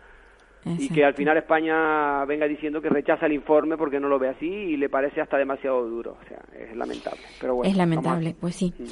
[0.64, 4.28] Y que al final España venga diciendo que rechaza el informe porque no lo ve
[4.28, 6.16] así y le parece hasta demasiado duro.
[6.24, 7.20] O sea, es lamentable.
[7.40, 8.72] Pero bueno, es a- lamentable, pues sí.
[8.78, 8.84] Mm.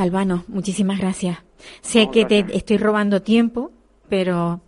[0.00, 1.38] Albano, muchísimas gracias.
[1.80, 3.72] Sé No, que te estoy robando tiempo,
[4.08, 4.60] pero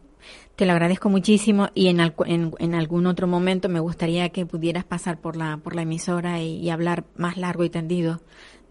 [0.56, 4.44] te lo agradezco muchísimo y en, al- en, en algún otro momento me gustaría que
[4.44, 8.20] pudieras pasar por la, por la emisora y, y hablar más largo y tendido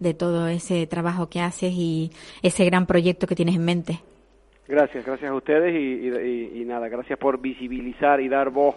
[0.00, 2.10] de todo ese trabajo que haces y
[2.42, 4.00] ese gran proyecto que tienes en mente.
[4.70, 8.76] Gracias, gracias a ustedes y, y- y- y nada, gracias por visibilizar y dar voz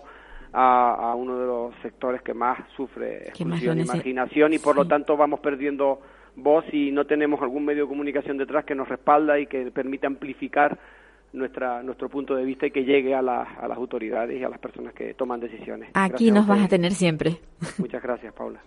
[0.51, 4.86] a, a uno de los sectores que más sufre exclusión y marginación y por lo
[4.88, 6.01] tanto vamos perdiendo
[6.36, 10.08] voz y no tenemos algún medio de comunicación detrás que nos respalda y que permite
[10.08, 10.77] amplificar
[11.32, 14.49] nuestra nuestro punto de vista y que llegue a, las a las autoridades y a
[14.49, 15.89] las personas que toman decisiones.
[15.93, 17.38] Aquí Gracias nos vas a tener siempre.
[17.79, 18.60] Muchas gracias, Paula.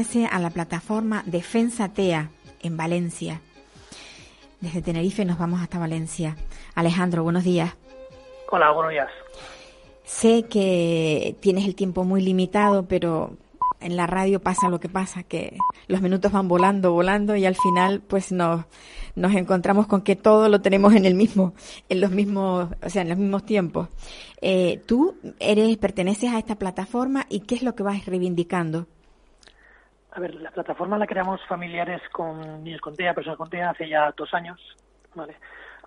[0.00, 2.30] Pertenece a la plataforma Defensa TEA
[2.62, 3.42] en Valencia.
[4.60, 6.36] Desde Tenerife nos vamos hasta Valencia.
[6.74, 7.74] Alejandro, buenos días.
[8.50, 9.08] Hola, buenos días.
[10.04, 13.36] sé que tienes el tiempo muy limitado, pero
[13.80, 17.56] en la radio pasa lo que pasa, que los minutos van volando, volando y al
[17.56, 18.64] final pues nos,
[19.16, 21.52] nos encontramos con que todo lo tenemos en el mismo,
[21.90, 23.88] en los mismos, o sea, en los mismos tiempos.
[24.40, 28.86] Eh, tú eres, perteneces a esta plataforma y qué es lo que vas reivindicando.
[30.12, 33.88] A ver, la plataforma la creamos familiares con niños con TEA, personas con TEA, hace
[33.88, 34.60] ya dos años,
[35.14, 35.36] ¿vale?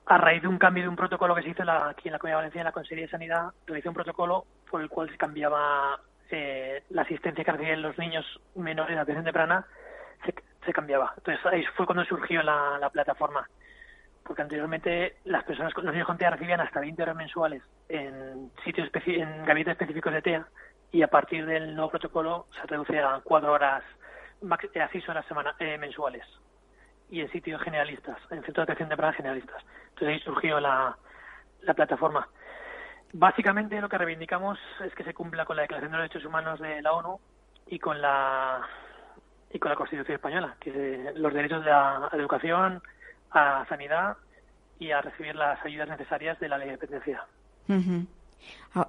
[0.06, 2.20] A raíz de un cambio de un protocolo que se hizo la, aquí en la
[2.20, 6.84] Comunidad Valenciana, la Consejería de Sanidad, realizó un protocolo por el cual se cambiaba eh,
[6.90, 9.66] la asistencia que reciben los niños menores de atención temprana,
[10.26, 10.34] se,
[10.66, 11.14] se cambiaba.
[11.18, 13.48] Entonces ahí fue cuando surgió la, la plataforma.
[14.24, 18.90] Porque anteriormente las personas, los niños con TEA recibían hasta 20 horas mensuales en sitios
[19.06, 20.48] en gabinetes específicos de TEA
[20.94, 23.84] y a partir del nuevo protocolo se reduce a cuatro horas,
[24.92, 26.26] seis horas semana, eh, mensuales
[27.10, 29.64] y en sitios generalistas, en centros de atención temprana generalistas.
[29.90, 30.98] Entonces ahí surgió la,
[31.62, 32.28] la plataforma.
[33.14, 36.60] Básicamente lo que reivindicamos es que se cumpla con la Declaración de los Derechos Humanos
[36.60, 37.20] de la ONU
[37.68, 38.62] y con la
[39.52, 40.72] y con la Constitución española, que
[41.10, 42.82] es los derechos de a la educación,
[43.30, 44.18] a sanidad
[44.80, 47.24] y a recibir las ayudas necesarias de la ley de dependencia.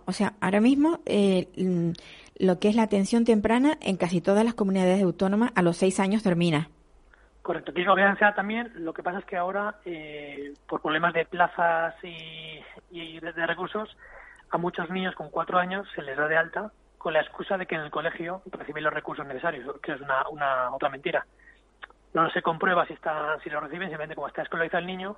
[0.07, 1.91] O sea, ahora mismo eh, mm,
[2.45, 6.01] lo que es la atención temprana en casi todas las comunidades autónomas a los seis
[6.01, 6.69] años termina.
[7.43, 7.73] Correcto.
[7.77, 12.59] La Audiencia también, lo que pasa es que ahora, eh, por problemas de plazas y,
[12.91, 13.95] y de, de recursos,
[14.51, 17.67] a muchos niños con cuatro años se les da de alta con la excusa de
[17.67, 21.27] que en el colegio reciben los recursos necesarios, que es una, una otra mentira.
[22.15, 25.17] No se comprueba si está, si lo reciben, simplemente como está escolarizado el niño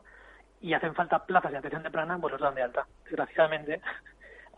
[0.60, 2.86] y hacen falta plazas de atención temprana, pues los dan de alta.
[3.04, 3.80] Desgraciadamente,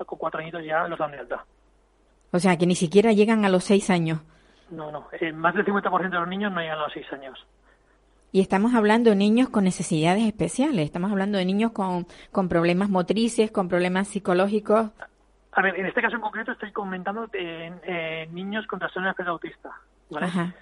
[0.06, 1.44] con cuatro añitos ya los dan de alta.
[2.32, 4.20] O sea, que ni siquiera llegan a los seis años.
[4.70, 5.08] No, no.
[5.12, 7.38] eh, más del 50% de los niños no llegan a los seis años.
[8.30, 12.90] Y estamos hablando de niños con necesidades especiales, estamos hablando de niños con, con problemas
[12.90, 14.90] motrices, con problemas psicológicos.
[15.52, 19.24] A ver, en este caso en concreto estoy comentando en, en niños con trastorno de
[19.24, 19.70] autista,
[20.10, 20.26] ¿vale?
[20.26, 20.54] Ajá.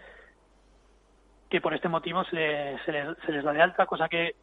[1.51, 4.37] que por este motivo se, se, les, se les da de alta, cosa que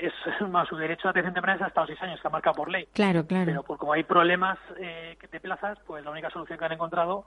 [0.00, 0.12] es
[0.48, 2.86] más su derecho a atención temprana es hasta los seis años, que marca por ley.
[2.92, 3.62] Claro, Pero claro.
[3.62, 7.24] por como hay problemas eh, de plazas, pues la única solución que han encontrado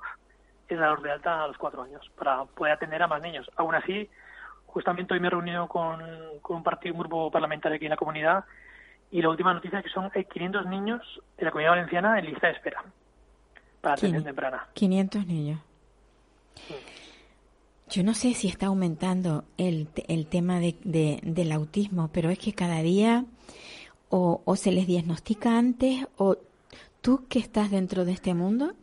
[0.68, 3.50] es darlos de alta a los cuatro años, para poder atender a más niños.
[3.56, 4.10] Aún así,
[4.66, 6.02] justamente hoy me he reunido con,
[6.42, 8.46] con un partido, un grupo parlamentario aquí en la comunidad,
[9.12, 12.26] y la última noticia es que son hay 500 niños de la comunidad valenciana en
[12.26, 12.84] lista de espera
[13.82, 14.68] para atención temprana.
[14.74, 15.60] 500 niños.
[17.88, 22.40] Yo no sé si está aumentando el, el tema de, de- del autismo, pero es
[22.40, 23.26] que cada día
[24.10, 26.38] o, se les diagnostica antes o
[27.02, 28.74] tú que estás dentro de este mundo,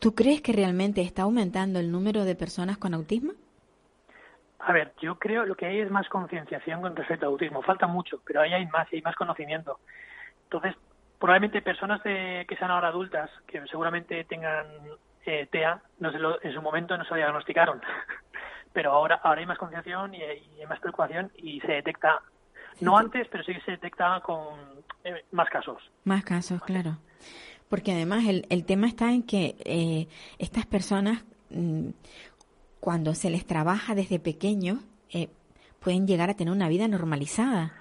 [0.00, 3.32] ¿tú crees que realmente está aumentando el número de personas con autismo?
[4.60, 7.62] A ver, yo creo lo que hay es más concienciación con respecto al autismo.
[7.62, 9.78] Falta mucho, pero ahí hay más, hay más conocimiento.
[10.44, 10.74] Entonces,
[11.18, 14.66] probablemente personas de- que sean ahora adultas, que seguramente tengan
[15.26, 17.80] eh, TEA, no se lo- en su momento no se lo diagnosticaron.
[18.72, 22.20] pero ahora, ahora hay más concienciación y hay, y hay más preocupación y se detecta,
[22.80, 24.44] no antes, pero sí que se detecta con
[25.04, 25.78] eh, más casos.
[26.04, 26.98] Más casos, claro.
[27.68, 30.08] Porque además el, el tema está en que eh,
[30.38, 31.88] estas personas, mm,
[32.80, 34.78] cuando se les trabaja desde pequeños,
[35.10, 35.28] eh,
[35.80, 37.72] pueden llegar a tener una vida normalizada.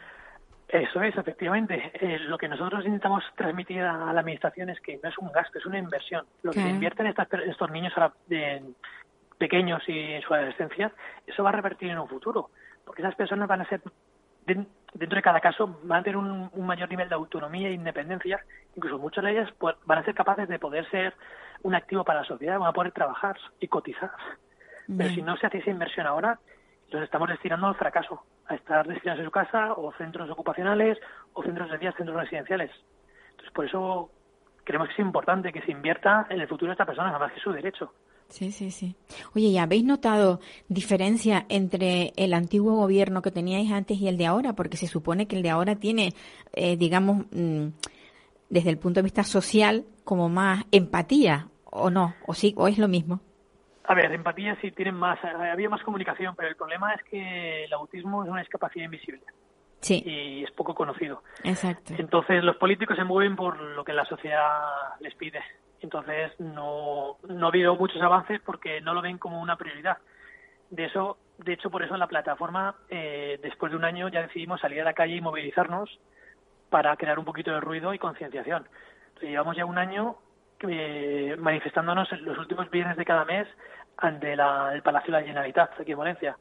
[0.74, 1.92] Eso es, efectivamente.
[1.94, 5.60] Eh, lo que nosotros intentamos transmitir a la administración es que no es un gasto,
[5.60, 6.26] es una inversión.
[6.42, 6.70] Lo que Claro.
[6.70, 8.64] se invierte en estas estos niños ahora, de-
[9.38, 10.92] pequeños y en su adolescencia,
[11.28, 12.50] eso va a revertir en un futuro.
[12.86, 13.82] Porque esas personas van a ser,
[14.48, 17.74] den- dentro de cada caso, van a tener un, un mayor nivel de autonomía e
[17.74, 18.40] independencia.
[18.76, 21.14] Incluso muchas de ellas pues, van a ser capaces de poder ser
[21.62, 24.10] un activo para la sociedad, van a poder trabajar y cotizar.
[24.98, 26.40] Pero si no se hace esa inversión ahora,
[26.94, 30.98] los estamos destinando al fracaso, a estar destinados en su casa o centros ocupacionales
[31.34, 32.72] o centros de día, centros residenciales.
[33.32, 34.10] Entonces, por eso
[34.64, 37.40] creemos que es importante que se invierta en el futuro de estas personas, además que
[37.40, 37.92] su derecho.
[38.30, 38.96] Sí, sí, sí.
[39.36, 44.26] Oye, ¿y habéis notado diferencia entre el antiguo gobierno que teníais antes y el de
[44.26, 44.54] ahora?
[44.54, 46.14] Porque se supone que el de ahora tiene,
[46.54, 47.68] eh, digamos, mm,
[48.50, 52.16] desde el punto de vista social, como más empatía, ¿o no?
[52.26, 52.54] ¿O sí?
[52.58, 53.22] ¿O es lo mismo?
[53.86, 57.66] A ver, empatía sí tienen más, eh, había más comunicación, pero el problema es que
[57.66, 59.22] el autismo es una discapacidad invisible
[59.82, 61.24] Sí, y es poco conocido.
[61.44, 61.94] exacto.
[61.98, 64.62] Entonces los políticos se mueven por lo que la sociedad
[65.02, 65.42] les pide.
[65.82, 69.98] Entonces no, no ha habido muchos avances porque no lo ven como una prioridad.
[70.70, 74.22] De eso, de hecho, por eso en la plataforma, eh, después de un año ya
[74.22, 76.00] decidimos salir a la calle y movilizarnos
[76.70, 78.66] para crear un poquito de ruido y concienciación.
[79.10, 80.16] Entonces, llevamos ya un año
[80.70, 83.48] eh, manifestándonos los últimos viernes de cada mes
[83.98, 86.38] ante la- el Palacio de la Generalitat, aquí en Valencia.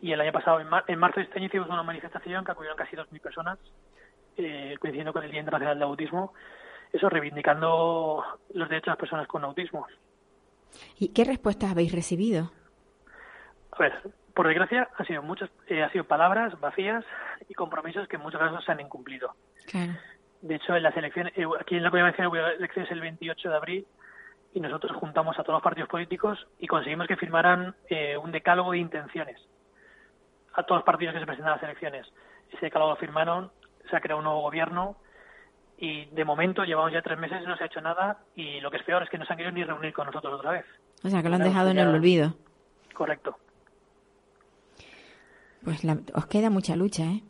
[0.00, 2.52] Y el año pasado, en, mar- en marzo de este año, hicimos una manifestación que
[2.52, 3.58] acudieron casi 2.000 personas,
[4.36, 6.32] eh, coincidiendo con el Día Internacional del Autismo.
[6.92, 8.24] eso, reivindicando
[8.54, 9.86] los derechos de las personas con autismo.
[10.98, 12.50] ¿Y qué respuestas habéis recibido?
[13.72, 13.92] A ver,
[14.34, 17.04] por desgracia, han sido muchas, eh, sido palabras vacías
[17.48, 19.34] y compromisos que en muchos casos se han incumplido.
[19.66, 19.92] Claro.
[20.42, 23.50] De hecho, en las elecciones, eh, aquí en la Comunidad Valenciana hubo elecciones el 28
[23.50, 23.86] de abril
[24.54, 28.72] y nosotros juntamos a todos los partidos políticos y conseguimos que firmaran eh, un decálogo
[28.72, 29.40] de intenciones
[30.54, 32.06] a todos los partidos que se presentan a las elecciones.
[32.50, 33.50] Ese decálogo lo firmaron,
[33.88, 34.96] se ha creado un nuevo gobierno
[35.78, 38.70] y de momento llevamos ya tres meses y no se ha hecho nada y lo
[38.70, 40.64] que es peor es que no se han querido ni reunir con nosotros otra vez.
[41.04, 42.34] O sea, que lo han dejado en el olvido.
[42.94, 43.36] Correcto.
[45.64, 47.22] Pues la, os queda mucha lucha, ¿eh?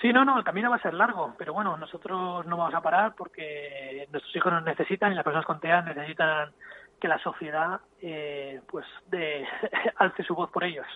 [0.00, 2.80] Sí, no, no, el camino va a ser largo, pero bueno, nosotros no vamos a
[2.80, 6.52] parar porque nuestros hijos nos necesitan y las personas con TEA necesitan
[7.00, 9.44] que la sociedad eh, pues de,
[9.96, 10.86] alce su voz por ellos.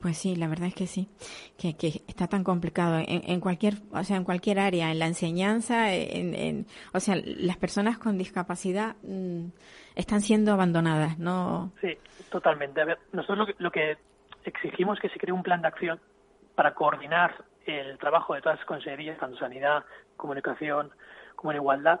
[0.00, 1.08] Pues sí, la verdad es que sí,
[1.58, 5.06] que, que está tan complicado en, en, cualquier, o sea, en cualquier área, en la
[5.06, 9.48] enseñanza, en, en o sea, las personas con discapacidad mmm,
[9.96, 11.72] están siendo abandonadas, ¿no?
[11.80, 11.98] Sí,
[12.30, 12.80] totalmente.
[12.80, 13.98] A ver, nosotros lo que, lo que
[14.44, 15.98] exigimos es que se cree un plan de acción
[16.54, 17.34] para coordinar
[17.68, 19.84] el trabajo de todas las consejerías, tanto sanidad,
[20.16, 20.90] comunicación
[21.36, 22.00] como en igualdad,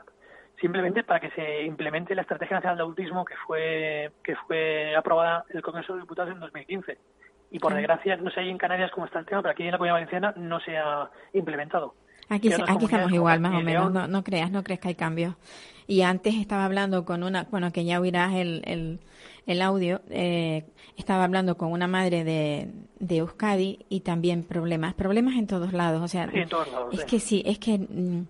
[0.60, 5.44] simplemente para que se implemente la Estrategia Nacional de Autismo que fue que fue aprobada
[5.50, 6.98] en el Congreso de Diputados en 2015
[7.50, 9.72] y por desgracia no sé ahí en Canarias cómo está el tema, pero aquí en
[9.72, 11.94] la Comunidad Valenciana no se ha implementado.
[12.28, 15.34] Aquí, aquí estamos igual, más o menos, no, no creas, no crees que hay cambios.
[15.86, 19.00] Y antes estaba hablando con una, bueno, que ya oirás el, el,
[19.46, 20.66] el audio, eh,
[20.98, 26.02] estaba hablando con una madre de, de Euskadi y también problemas, problemas en todos lados,
[26.02, 27.06] o sea, sí, en todos lados, es sí.
[27.06, 28.26] que sí, es que mm,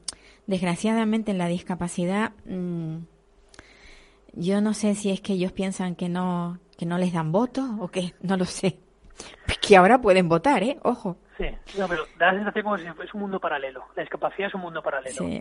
[0.47, 2.99] desgraciadamente en la discapacidad, mmm,
[4.35, 7.69] yo no sé si es que ellos piensan que no, que no les dan votos
[7.81, 8.79] o que, no lo sé.
[9.61, 10.79] Que ahora pueden votar, ¿eh?
[10.85, 11.17] Ojo.
[11.39, 13.85] Sí, no, pero da la sensación como si es un mundo paralelo.
[13.95, 15.25] La discapacidad es un mundo paralelo.
[15.25, 15.41] Sí.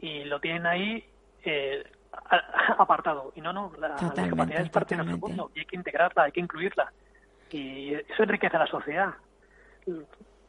[0.00, 1.04] Y lo tienen ahí
[1.44, 1.84] eh,
[2.78, 3.32] apartado.
[3.36, 6.24] Y no, no, la, la discapacidad es parte de nuestro mundo y hay que integrarla,
[6.24, 6.92] hay que incluirla.
[7.50, 9.14] Y eso enriquece a la sociedad.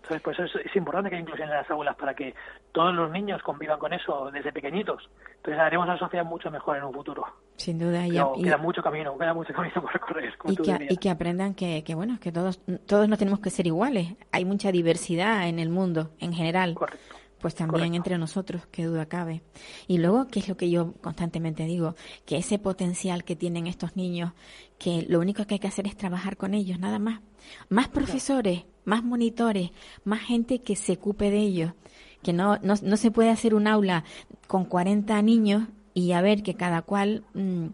[0.02, 2.34] Entonces, pues es, es importante que haya inclusión en las aulas para que
[2.72, 5.10] todos los niños convivan con eso desde pequeñitos.
[5.38, 7.26] Entonces haremos a la sociedad mucho mejor en un futuro.
[7.58, 8.04] Sin duda.
[8.08, 10.34] Pero y, queda mucho camino, queda mucho camino por recorrer.
[10.46, 13.68] y, que, y que aprendan que, que, bueno, que todos, todos no tenemos que ser
[13.68, 14.16] iguales.
[14.32, 16.74] Hay mucha diversidad en el mundo en general.
[16.74, 17.20] Correcto.
[17.40, 17.96] Pues también Correcto.
[17.96, 19.44] entre nosotros, qué duda cabe.
[19.88, 21.96] Y luego, ¿qué es lo que yo constantemente digo?
[22.26, 24.34] Que ese potencial que tienen estos niños,
[24.78, 27.22] que lo único que hay que hacer es trabajar con ellos, nada más.
[27.70, 29.72] Más profesores, más monitores,
[30.04, 31.74] más gente que se ocupe de ellos.
[32.22, 34.04] Que no, no, no se puede hacer un aula
[34.48, 37.68] con 40 niños y a ver que cada cual, mmm,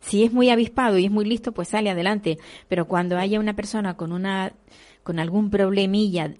[0.00, 2.38] si es muy avispado y es muy listo, pues sale adelante.
[2.68, 4.52] Pero cuando haya una persona con una,
[5.02, 6.34] con algún problemilla,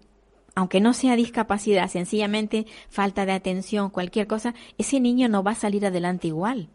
[0.55, 5.57] aunque no sea discapacidad, sencillamente falta de atención, cualquier cosa, ese niño no va a
[5.57, 6.69] salir adelante igual.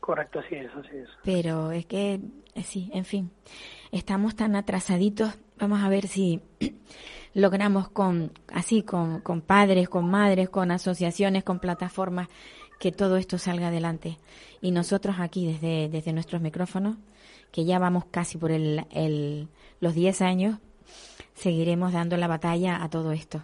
[0.00, 1.08] Correcto, así es, así es.
[1.24, 2.20] Pero es que,
[2.64, 3.30] sí, en fin,
[3.92, 5.38] estamos tan atrasaditos.
[5.60, 6.40] Vamos a ver si
[7.34, 12.28] logramos con, así, con, con padres, con madres, con asociaciones, con plataformas,
[12.78, 14.16] que todo esto salga adelante.
[14.62, 16.96] Y nosotros aquí, desde, desde nuestros micrófonos,
[17.52, 19.48] que ya vamos casi por el, el,
[19.80, 20.58] los 10 años,
[21.34, 23.42] seguiremos dando la batalla a todo esto.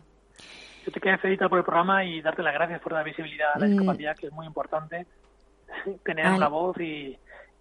[0.86, 3.58] Yo te quería felicitar por el programa y darte las gracias por dar visibilidad a
[3.58, 4.18] la discapacidad, mm.
[4.18, 5.06] que es muy importante
[6.04, 7.18] tener una voz y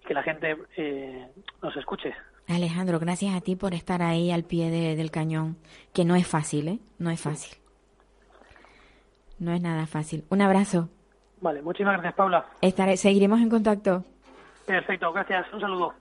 [0.08, 1.28] que la gente eh,
[1.62, 2.14] nos escuche.
[2.48, 5.58] Alejandro, gracias a ti por estar ahí al pie de, del cañón,
[5.94, 6.80] que no es fácil, ¿eh?
[7.00, 7.58] No es fácil.
[9.40, 10.24] No es nada fácil.
[10.30, 10.90] Un abrazo.
[11.42, 12.46] Vale, muchísimas gracias, Paula.
[12.62, 14.04] Estaré, seguiremos en contacto.
[14.66, 15.52] Perfecto, gracias.
[15.54, 15.94] Un saludo.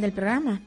[0.00, 0.60] Del programa.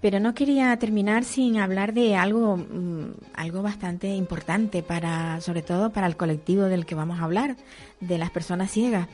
[0.00, 5.90] Pero no quería terminar sin hablar de algo, mmm, algo bastante importante para, sobre todo
[5.90, 7.56] para el colectivo del que vamos a hablar,
[8.00, 9.08] de las personas ciegas.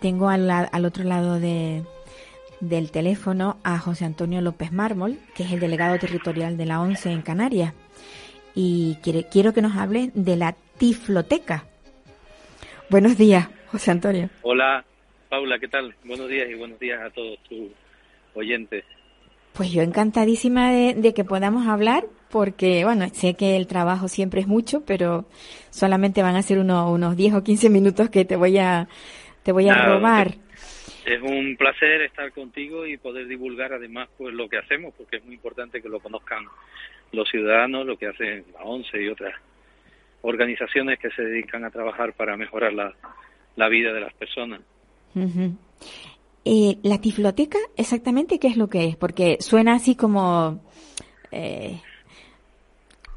[0.00, 1.84] Tengo al, al otro lado de,
[2.60, 7.12] del teléfono a José Antonio López Mármol, que es el delegado territorial de la ONCE
[7.12, 7.74] en Canarias.
[8.54, 11.64] Y quiere, quiero que nos hable de la Tifloteca.
[12.88, 14.30] Buenos días, José Antonio.
[14.42, 14.84] Hola,
[15.28, 15.94] Paula, ¿qué tal?
[16.04, 17.70] Buenos días y buenos días a todos tus
[18.34, 18.84] oyentes.
[19.52, 24.46] Pues yo encantadísima de, que podamos hablar, porque, bueno, sé que el trabajo siempre es
[24.46, 25.26] mucho, pero
[25.70, 28.88] solamente van a ser unos, unos 10 o 15 minutos que te voy a,
[29.42, 30.34] te voy a robar.
[31.04, 35.24] Es un placer estar contigo y poder divulgar además pues lo que hacemos, porque es
[35.24, 36.44] muy importante que lo conozcan
[37.12, 39.34] los ciudadanos, lo que hacen la ONCE y otras
[40.22, 42.94] organizaciones que se dedican a trabajar para mejorar la,
[43.56, 44.60] la vida de las personas.
[46.44, 50.62] Eh, la tifloteca, exactamente qué es lo que es, porque suena así como
[51.30, 51.80] eh,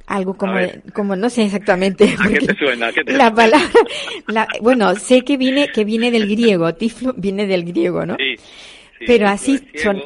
[0.08, 0.60] algo como,
[0.94, 2.16] como no sé exactamente.
[2.30, 2.92] qué te suena?
[3.06, 8.16] la palabra, bueno, sé que viene que viene del griego, tiflo viene del griego, ¿no?
[8.18, 8.36] Sí.
[9.06, 9.60] Pero así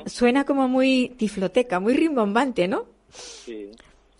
[0.08, 2.86] suena como muy tifloteca, muy rimbombante, ¿no?
[3.10, 3.70] Sí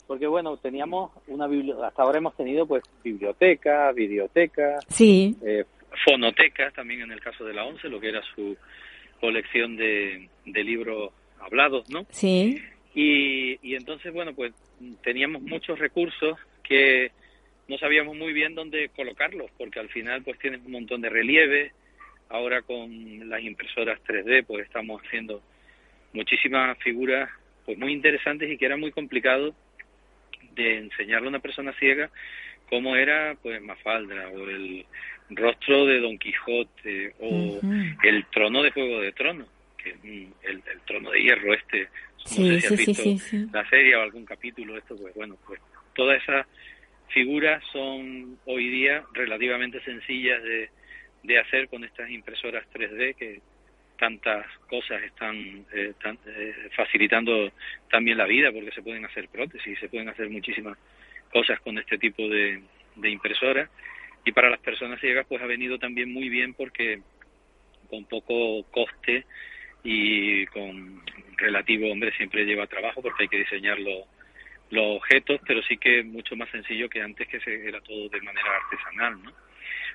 [0.08, 5.36] porque bueno, teníamos una biblioteca, hasta ahora hemos tenido pues biblioteca, videoteca, sí.
[5.44, 5.66] eh,
[6.06, 8.56] fonotecas también en el caso de la ONCE, lo que era su
[9.20, 12.06] colección de, de libros hablados, ¿no?
[12.10, 12.62] Sí.
[12.96, 14.54] Y, y entonces, bueno, pues
[15.04, 17.12] teníamos muchos recursos que
[17.68, 21.72] no sabíamos muy bien dónde colocarlos, porque al final pues tienes un montón de relieve,
[22.30, 25.42] ahora con las impresoras 3D pues estamos haciendo
[26.14, 27.30] muchísimas figuras
[27.66, 29.54] pues muy interesantes y que era muy complicado
[30.56, 32.10] de enseñarle a una persona ciega
[32.70, 34.86] cómo era pues Mafalda o el
[35.30, 37.60] rostro de Don Quijote o
[38.04, 39.48] el trono de Juego de Tronos,
[39.78, 44.02] que el, el trono de hierro este, no sé si has visto la serie o
[44.02, 45.60] algún capítulo esto, pues bueno, pues
[45.94, 46.46] todas esas
[47.10, 50.70] figuras son hoy día relativamente sencillas de,
[51.24, 53.42] de hacer con estas impresoras 3D que
[53.98, 55.36] tantas cosas están
[55.74, 57.52] eh, eh, facilitando
[57.90, 60.78] también la vida porque se pueden hacer prótesis, se pueden hacer muchísimas
[61.28, 62.62] cosas con este tipo de,
[62.96, 63.70] de impresoras
[64.26, 67.02] y para las personas ciegas pues ha venido también muy bien porque
[67.90, 69.26] con poco coste
[69.84, 71.02] y con
[71.38, 74.06] relativo, hombre, siempre lleva trabajo porque hay que diseñar los,
[74.70, 78.22] los objetos, pero sí que mucho más sencillo que antes que se, era todo de
[78.22, 79.32] manera artesanal, ¿no?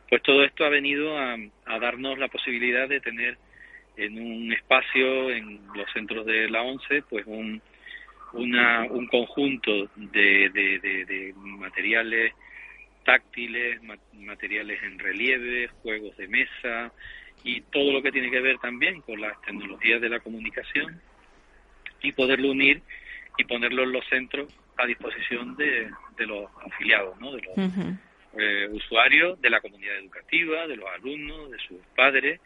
[0.08, 3.38] Pues todo esto ha venido a, a darnos la posibilidad de tener
[3.96, 7.60] en un espacio en los centros de la ONCE, pues un,
[8.34, 12.32] una, un conjunto de, de, materiales
[13.04, 13.80] táctiles,
[14.12, 16.92] materiales en relieve, juegos de mesa
[17.44, 21.00] y todo lo que tiene que ver también con las tecnologías de la comunicación
[22.00, 22.82] y poderlo unir
[23.38, 27.32] y ponerlo en los centros a disposición de, de los afiliados, ¿no?
[27.32, 27.96] de los
[28.38, 32.40] eh, usuarios, de la comunidad educativa, de los alumnos, de sus padres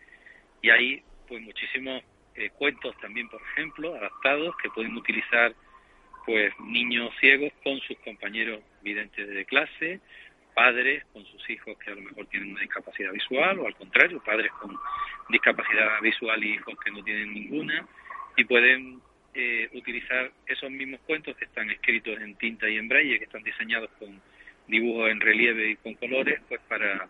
[0.62, 2.02] y ahí pues muchísimos
[2.34, 5.54] eh, cuentos también, por ejemplo, adaptados que pueden utilizar
[6.26, 10.00] pues niños ciegos con sus compañeros videntes de clase,
[10.54, 14.22] padres con sus hijos que a lo mejor tienen una discapacidad visual o al contrario,
[14.24, 14.76] padres con
[15.28, 17.86] discapacidad visual y hijos que no tienen ninguna
[18.36, 19.00] y pueden
[19.34, 23.42] eh, utilizar esos mismos cuentos que están escritos en tinta y en braille, que están
[23.42, 24.20] diseñados con
[24.66, 27.08] dibujos en relieve y con colores, pues para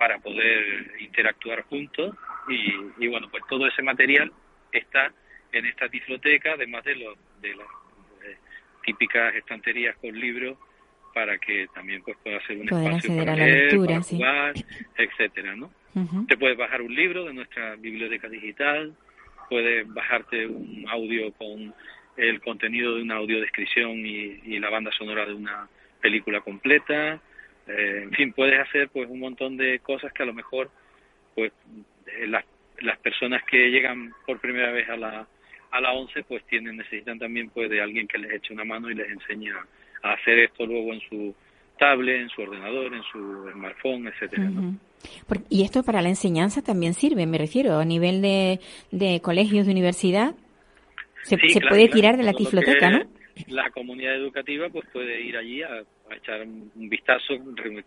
[0.00, 2.16] para poder interactuar juntos.
[2.48, 4.32] Y, bueno, pues todo ese material
[4.72, 5.12] está
[5.52, 7.54] en esta tifloteca, además de, los de
[8.84, 10.58] típicas estanterías con libros
[11.14, 14.54] para que también pues pueda ser un espacio para leer, para jugar,
[14.96, 15.70] etcétera, ¿no?
[16.28, 18.94] Te puedes bajar un libro de nuestra biblioteca digital,
[19.48, 21.74] puedes bajarte un audio con
[22.16, 25.68] el contenido de una audiodescripción y, y la banda sonora de una
[26.00, 27.20] película completa,
[27.66, 30.70] eh, en fin, puedes hacer pues un montón de cosas que a lo mejor
[31.34, 31.52] pues
[32.06, 32.44] eh, las,
[32.80, 35.26] las personas que llegan por primera vez a la
[35.70, 38.90] a la 11 pues tienen necesitan también pues de alguien que les eche una mano
[38.90, 39.50] y les enseñe
[40.02, 41.34] a hacer esto luego en su
[41.78, 44.50] tablet, en su ordenador, en su smartphone, etcétera.
[45.48, 48.60] Y esto para la enseñanza también sirve, me refiero, a nivel de,
[48.90, 50.34] de colegios, de universidad,
[51.22, 53.00] se, se puede tirar de la tifloteca, ¿no?
[53.48, 57.34] La comunidad educativa pues puede ir allí a a echar un, vistazo,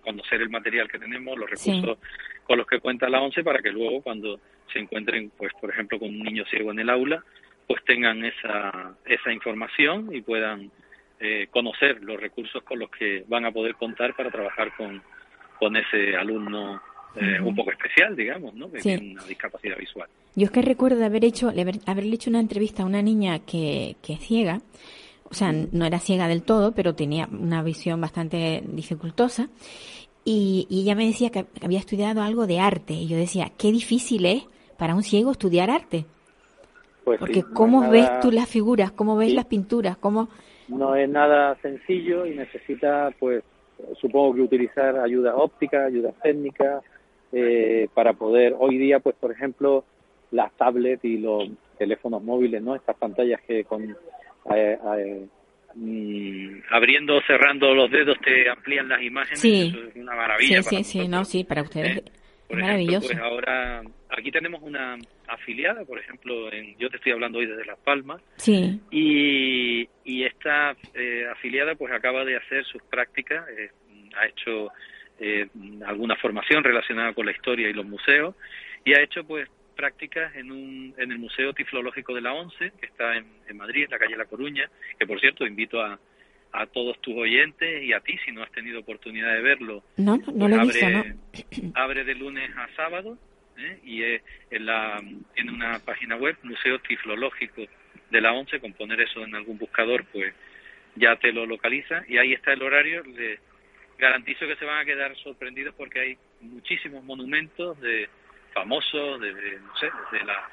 [0.02, 1.98] conocer el material que tenemos, los recursos
[2.44, 4.40] con los que cuenta la ONCE para que luego cuando
[4.72, 7.24] se encuentren, pues por ejemplo, con un niño ciego en el aula,
[7.68, 10.72] pues tengan esa, esa información y puedan
[11.20, 15.02] eh, conocer los recursos con los que van a poder contar para trabajar con,
[15.60, 16.82] con ese alumno
[17.16, 18.72] eh, un poco especial, digamos, ¿no?
[18.72, 20.10] Que tiene una discapacidad visual.
[20.36, 21.50] Yo es que recuerdo de haber hecho,
[21.86, 24.60] haberle hecho una entrevista a una niña que, que es ciega
[25.34, 29.50] o sea, no era ciega del todo, pero tenía una visión bastante dificultosa.
[30.24, 32.94] Y, ella me decía que había estudiado algo de arte.
[32.94, 34.44] Y yo decía, qué difícil es
[34.78, 36.06] para un ciego estudiar arte.
[37.04, 40.30] Pues Porque cómo ves tú las figuras, cómo ves las pinturas, cómo...
[40.70, 43.44] No es nada sencillo y necesita, pues,
[44.00, 46.82] supongo que utilizar ayuda óptica, ayuda técnica,
[47.34, 49.84] eh, para poder, hoy día, pues por ejemplo,
[50.32, 52.76] las tablets y los teléfonos móviles, ¿no?
[52.76, 53.84] Estas pantallas que con...
[54.56, 55.26] Eh, eh,
[55.76, 59.74] mm, abriendo o cerrando los dedos te amplían las imágenes, Sí.
[59.76, 60.62] eso es una maravilla.
[60.64, 62.04] Sí, sí, sí, no, sí, para ustedes ¿eh?
[62.48, 63.08] Por es ejemplo, maravilloso.
[63.08, 63.82] pues ahora
[64.18, 64.98] aquí tenemos una
[65.34, 70.24] afiliada, por ejemplo, en, yo te estoy hablando hoy desde Las Palmas, Sí, y, y
[70.24, 73.72] esta eh, afiliada pues acaba de hacer sus prácticas, eh,
[74.16, 74.72] ha hecho
[75.20, 75.48] eh,
[75.86, 78.36] alguna formación relacionada con la historia y los museos,
[78.86, 82.86] y ha hecho pues prácticas en, un, en el Museo Tiflológico de la ONCE, que
[82.86, 84.70] está en, en Madrid, en la calle La Coruña,
[85.00, 86.00] que por cierto invito a,
[86.54, 90.18] a todos tus oyentes y a ti, si no has tenido oportunidad de verlo, no,
[90.18, 91.16] no, pues lo he visto, abre,
[91.62, 91.72] ¿no?
[91.76, 93.18] abre de lunes a sábado
[93.58, 93.80] ¿eh?
[93.84, 95.02] y es en la
[95.36, 97.64] en una página web Museo Tiflológico
[98.10, 100.34] de la ONCE con poner eso en algún buscador pues
[100.96, 103.40] ya te lo localiza y ahí está el horario les
[103.98, 108.10] garantizo que se van a quedar sorprendidos porque hay muchísimos monumentos de
[108.54, 110.50] famosos desde no sé desde la,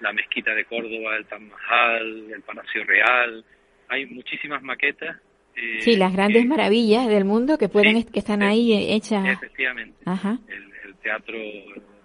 [0.00, 3.44] la mezquita de Córdoba el Taj Mahal el Palacio Real
[3.88, 5.16] hay muchísimas maquetas
[5.54, 9.26] eh, Sí, las grandes maravillas del mundo que pueden Sí, que están ahí hechas.
[9.26, 9.98] Efectivamente.
[10.06, 10.38] Ajá.
[10.48, 11.36] El, el teatro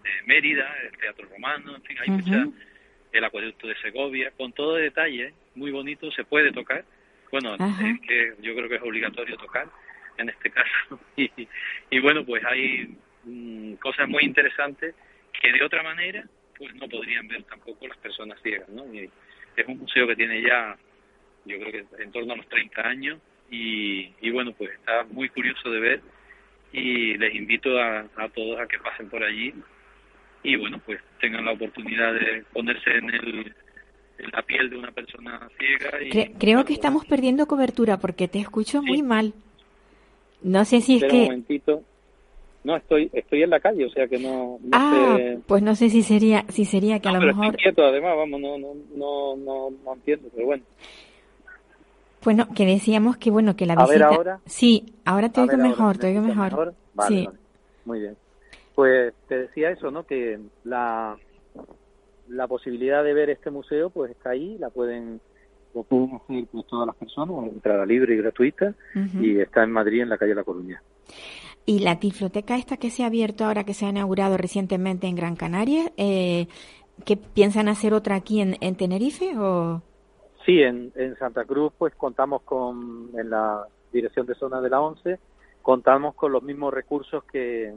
[0.07, 2.47] de Mérida, el teatro romano, en fin, hay mucha,
[3.11, 6.85] el acueducto de Segovia, con todo detalle, muy bonito, se puede tocar.
[7.31, 9.67] Bueno, es que yo creo que es obligatorio tocar
[10.17, 10.99] en este caso.
[11.15, 11.29] Y,
[11.89, 14.95] y bueno, pues hay mm, cosas muy interesantes
[15.39, 16.23] que de otra manera
[16.57, 18.91] pues no podrían ver tampoco las personas ciegas, ¿no?
[18.93, 19.09] Y
[19.55, 20.75] es un museo que tiene ya,
[21.45, 23.19] yo creo que en torno a los 30 años
[23.51, 26.01] y, y bueno, pues está muy curioso de ver
[26.71, 29.53] y les invito a, a todos a que pasen por allí
[30.43, 33.55] y bueno, pues tengan la oportunidad de ponerse en, el,
[34.17, 36.01] en la piel de una persona ciega.
[36.03, 39.03] Y, Cre- creo que estamos perdiendo cobertura porque te escucho muy Sí.
[39.03, 39.33] mal.
[40.41, 41.23] No sé si es Espera un que...
[41.23, 41.83] momentito.
[42.63, 45.43] No, estoy estoy en la calle, o sea que no, no Ah, sé...
[45.47, 47.55] pues no sé si sería si sería que a No, lo pero mejor...
[47.55, 50.63] estoy quieto, además, vamos, no, no, no, no, no entiendo, pero bueno.
[52.23, 54.03] Bueno, que decíamos que bueno, que la A ver, visita...
[54.03, 54.41] ahora.
[54.45, 56.75] Sí, ahora te A oigo ahora, mejor, ¿me te oigo escuchas mejor.
[56.93, 57.25] Vale, sí.
[57.25, 57.39] vale.
[57.85, 58.17] Muy bien.
[58.77, 60.05] Pues te decía eso, ¿no?
[60.05, 61.17] Que la,
[62.27, 65.19] la posibilidad de ver este museo, pues está ahí, la pueden,
[65.73, 68.75] lo pueden hacer pues, todas las personas, entrada libre y gratuita,
[69.19, 70.79] y está en Madrid, en la calle La Coruña.
[71.65, 75.15] Y la tifloteca esta que se ha abierto ahora, que se ha inaugurado recientemente en
[75.15, 76.45] Gran Canaria, eh,
[77.03, 79.81] ¿qué piensan hacer otra aquí en, en Tenerife o...?
[80.45, 84.81] Sí, en, en Santa Cruz, pues contamos con, en la dirección de zona de la
[84.81, 85.17] ONCE,
[85.63, 87.73] contamos con los mismos recursos que,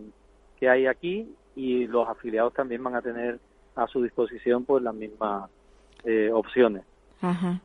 [0.61, 3.40] que hay aquí y los afiliados también van a tener
[3.74, 5.50] a su disposición pues las mismas
[6.04, 6.82] eh, opciones.
[7.20, 7.61] Ajá.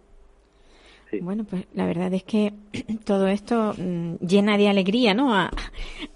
[1.12, 1.20] Sí.
[1.20, 2.54] Bueno, pues la verdad es que
[3.06, 5.36] todo esto mm, llena de alegría, ¿no?
[5.36, 5.52] A,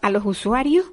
[0.01, 0.86] a los usuarios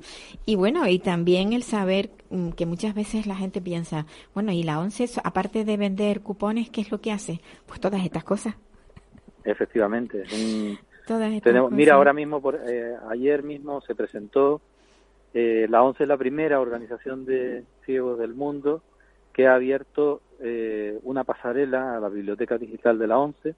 [0.44, 4.62] y bueno, y también el saber mm, que muchas veces la gente piensa, bueno, y
[4.64, 7.40] la ONCE, aparte de vender cupones, ¿qué es lo que hace?
[7.66, 8.54] Pues todas estas cosas.
[9.44, 10.24] Efectivamente.
[10.32, 11.76] un- Todas estas tenemos, cosas.
[11.78, 14.60] mira, ahora mismo, por, eh, ayer mismo se presentó,
[15.38, 18.80] eh, la ONCE es la primera organización de ciegos del mundo
[19.34, 23.54] que ha abierto eh, una pasarela a la biblioteca digital de la ONCE,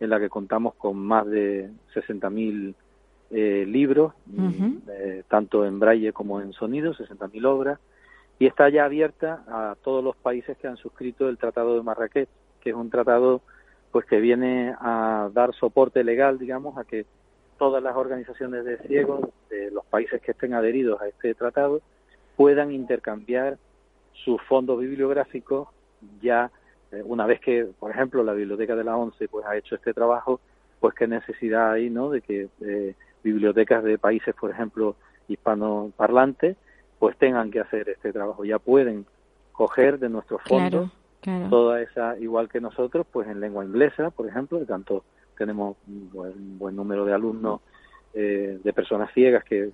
[0.00, 2.74] en la que contamos con más de 60.000
[3.30, 7.78] eh, libros, mm, eh, tanto en braille como en sonido, 60.000 obras,
[8.40, 12.28] y está ya abierta a todos los países que han suscrito el Tratado de Marrakech,
[12.60, 13.40] que es un tratado
[13.92, 17.06] pues que viene a dar soporte legal, digamos, a que
[17.60, 21.82] todas las organizaciones de ciegos de los países que estén adheridos a este tratado
[22.34, 23.58] puedan intercambiar
[24.14, 25.68] sus fondos bibliográficos
[26.22, 26.50] ya
[26.90, 29.92] eh, una vez que, por ejemplo, la biblioteca de la ONCE pues ha hecho este
[29.92, 30.40] trabajo,
[30.80, 32.08] pues qué necesidad hay, ¿no?
[32.08, 34.96] De que eh, bibliotecas de países, por ejemplo,
[35.28, 36.56] hispanoparlantes,
[36.98, 38.42] pues tengan que hacer este trabajo.
[38.42, 39.04] Ya pueden
[39.52, 40.90] coger de nuestros fondos
[41.20, 41.50] Claro, claro.
[41.50, 45.04] toda esa, igual que nosotros, pues en lengua inglesa, por ejemplo, de tanto
[45.40, 47.60] tenemos un buen, un buen número de alumnos
[48.12, 49.70] eh, de personas ciegas que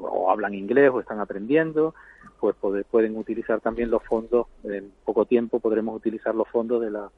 [0.00, 1.94] o hablan inglés o están aprendiendo,
[2.40, 6.90] pues pode- pueden utilizar también los fondos, en poco tiempo podremos utilizar los fondos de
[6.90, 7.10] la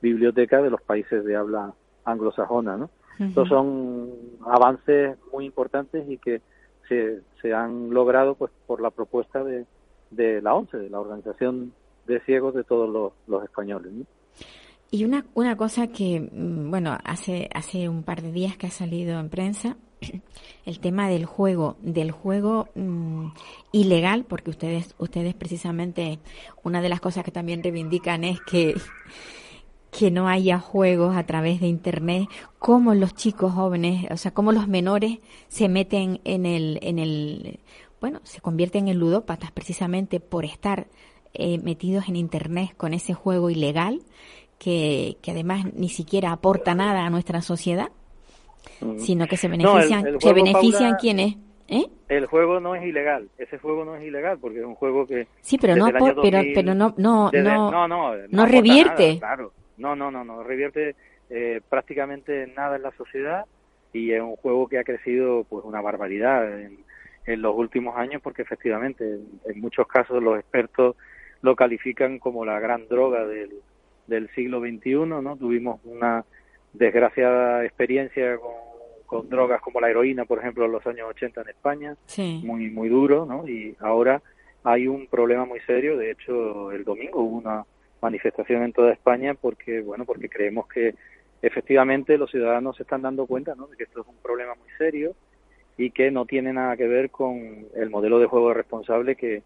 [0.00, 1.72] biblioteca de los países de habla
[2.04, 2.88] anglosajona, ¿no?
[3.18, 4.10] Estos son
[4.46, 6.40] avances muy importantes y que
[6.88, 9.66] se, se han logrado pues por la propuesta de,
[10.10, 11.72] de la ONCE, de la Organización
[12.06, 13.92] de Ciegos de todos los, los españoles.
[13.92, 14.04] ¿no?
[14.94, 18.70] Y una, una cosa que, mm, bueno, hace, hace un par de días que ha
[18.70, 19.78] salido en prensa,
[20.66, 23.28] el tema del juego, del juego mm,
[23.72, 26.18] ilegal, porque ustedes, ustedes precisamente,
[26.62, 28.74] una de las cosas que también reivindican es que,
[29.90, 32.28] que no haya juegos a través de internet,
[32.58, 37.60] cómo los chicos jóvenes, o sea, cómo los menores se meten en el, en el,
[37.98, 40.86] bueno, se convierten en ludópatas precisamente por estar
[41.32, 44.02] eh, metidos en Internet con ese juego ilegal
[44.62, 47.88] que, que además ni siquiera aporta nada a nuestra sociedad,
[48.96, 51.34] sino que se benefician, el se benefician quienes,
[51.66, 51.86] ¿eh?
[52.08, 55.26] El juego no es ilegal, ese juego no es ilegal porque es un juego que
[55.40, 59.06] Sí, pero no, pero, 2000 pero no, no, desde- no, no, no, no aporta revierte.
[59.08, 59.52] nada, claro.
[59.78, 60.94] No, no, no, no revierte
[61.28, 63.46] eh, prácticamente nada en la sociedad
[63.92, 66.78] y es un juego que ha crecido pues una barbaridad en,
[67.26, 70.94] en los últimos años porque efectivamente en, en muchos casos los expertos
[71.40, 73.50] lo califican como la gran droga del,
[74.06, 75.36] del siglo XXI, ¿no?
[75.36, 76.24] Tuvimos una
[76.72, 78.52] desgraciada experiencia con,
[79.06, 82.40] con drogas como la heroína, por ejemplo, en los años 80 en España Sí.
[82.44, 83.46] muy muy duro, ¿no?
[83.46, 84.22] Y ahora
[84.64, 85.96] hay un problema muy serio.
[85.96, 87.64] De hecho, el domingo hubo una
[88.00, 90.94] manifestación en toda España porque, bueno, porque creemos que
[91.42, 93.66] efectivamente los ciudadanos se están dando cuenta, ¿no?
[93.66, 95.14] De que esto es un problema muy serio
[95.76, 99.42] y que no tiene nada que ver con el modelo de juego responsable que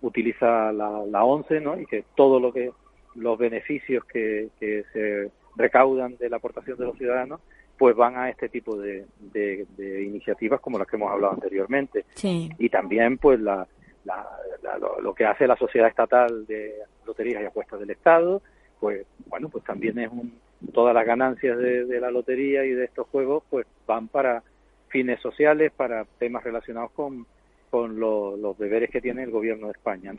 [0.00, 1.78] utiliza la, la ONCE, ¿no?
[1.80, 2.72] Y que todo lo que
[3.14, 7.40] los beneficios que, que se recaudan de la aportación de los ciudadanos
[7.78, 12.04] pues van a este tipo de, de- de iniciativas como las que hemos hablado anteriormente
[12.14, 12.48] Sí.
[12.58, 13.66] y también pues la,
[14.04, 14.28] la-
[14.62, 16.74] la- lo, lo que hace la sociedad estatal de
[17.06, 18.40] loterías y apuestas del Estado
[18.80, 20.32] pues bueno pues también es un
[20.72, 24.42] todas las ganancias de, de la lotería y de estos juegos pues van para
[24.88, 27.26] fines sociales para temas relacionados con
[27.70, 30.18] con lo- los deberes que tiene el gobierno de España ¿no?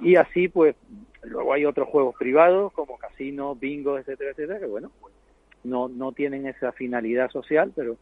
[0.00, 0.76] Y así pues
[1.22, 5.14] luego hay otros juegos privados como casinos bingos etcétera etcétera que bueno pues,
[5.64, 7.96] no no tienen esa finalidad social pero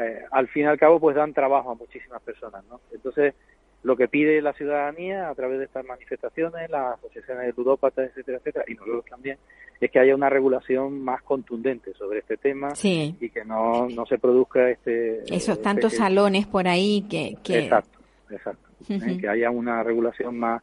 [0.00, 2.80] eh, al fin y al cabo pues dan trabajo a muchísimas personas ¿no?
[2.92, 3.34] entonces
[3.82, 8.38] lo que pide la ciudadanía a través de estas manifestaciones las asociaciones de ludópatas etcétera
[8.38, 9.38] etcétera y nosotros también
[9.80, 13.16] es que haya una regulación más contundente sobre este tema Sí.
[13.20, 17.36] y que no, no se produzca este Esos este- tantos salones por ahí que...
[17.42, 17.64] que...
[17.64, 17.98] Exacto,
[18.30, 18.68] exacto.
[18.88, 19.18] ¿eh?
[19.20, 20.62] Que haya una regulación más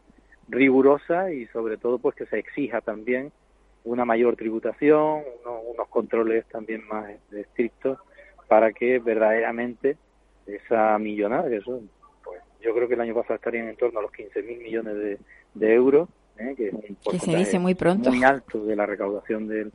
[0.50, 3.32] rigurosa y sobre todo pues que se exija también
[3.84, 7.97] una mayor tributación, uno- unos controles también más estrictos
[8.47, 9.97] para que verdaderamente
[10.47, 11.89] esa millonada, que son,
[12.24, 14.95] pues yo creo que el año pasado estarían en torno a los 15 mil millones
[14.95, 15.18] de,
[15.54, 16.54] de euros, ¿eh?
[16.58, 18.10] que es un Que se porcentaje dice muy pronto.
[18.12, 19.72] muy alto de la recaudación del...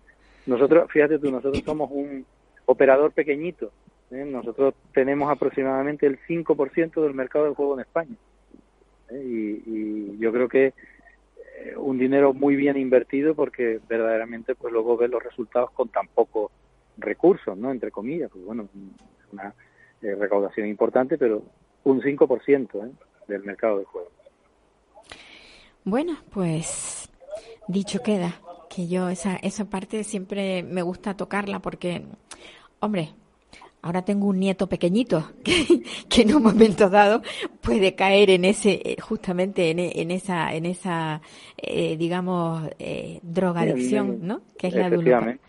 [0.47, 2.27] Nosotros, fíjate tú, nosotros somos un
[2.67, 3.71] operador pequeñito,
[4.11, 4.25] ¿eh?
[4.27, 8.17] nosotros tenemos aproximadamente el 5% del mercado del juego en España.
[9.11, 9.23] ¿Eh?
[9.23, 10.75] Y, y yo creo que
[11.65, 16.09] eh, un dinero muy bien invertido porque verdaderamente pues luego ves los resultados con tan
[16.09, 16.51] pocos
[16.99, 17.71] recursos, ¿no?
[17.71, 18.69] Entre comillas, pues bueno,
[19.33, 19.55] una
[20.03, 21.43] eh, recaudación importante, pero
[21.85, 22.93] un 5% ¿eh?
[23.29, 24.11] del mercado del juego.
[25.85, 27.11] Bueno, pues
[27.69, 32.03] dicho queda, que yo esa, esa parte siempre me gusta tocarla porque,
[32.81, 33.11] hombre,
[33.85, 37.23] ahora tengo un nieto pequeñito que, que en un momento dado
[37.61, 41.21] puede caer en ese, eh, justamente en, e- en esa, en esa,
[41.57, 44.41] eh, digamos, eh, drogadicción, ¿no?
[44.59, 44.87] Que es la.
[44.89, 45.43] Efectivamente.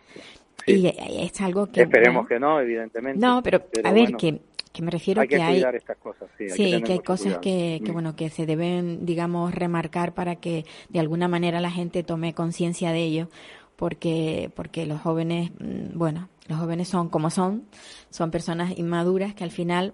[0.67, 1.81] Y eh, es algo que...
[1.83, 3.19] Esperemos bueno, que no, evidentemente.
[3.19, 4.39] No, pero, a ver, bueno, que,
[4.73, 5.63] que me refiero hay que que hay...
[5.75, 6.45] estas cosas, sí.
[6.45, 7.93] hay Sí, que hay cosas que, que, Mm.
[7.93, 12.91] bueno, que se deben, digamos, remarcar para que de alguna manera la gente tome conciencia
[12.91, 13.29] de ello,
[13.75, 17.63] porque, porque los jóvenes, mm, bueno, los jóvenes son como son,
[18.09, 19.93] son personas inmaduras que al final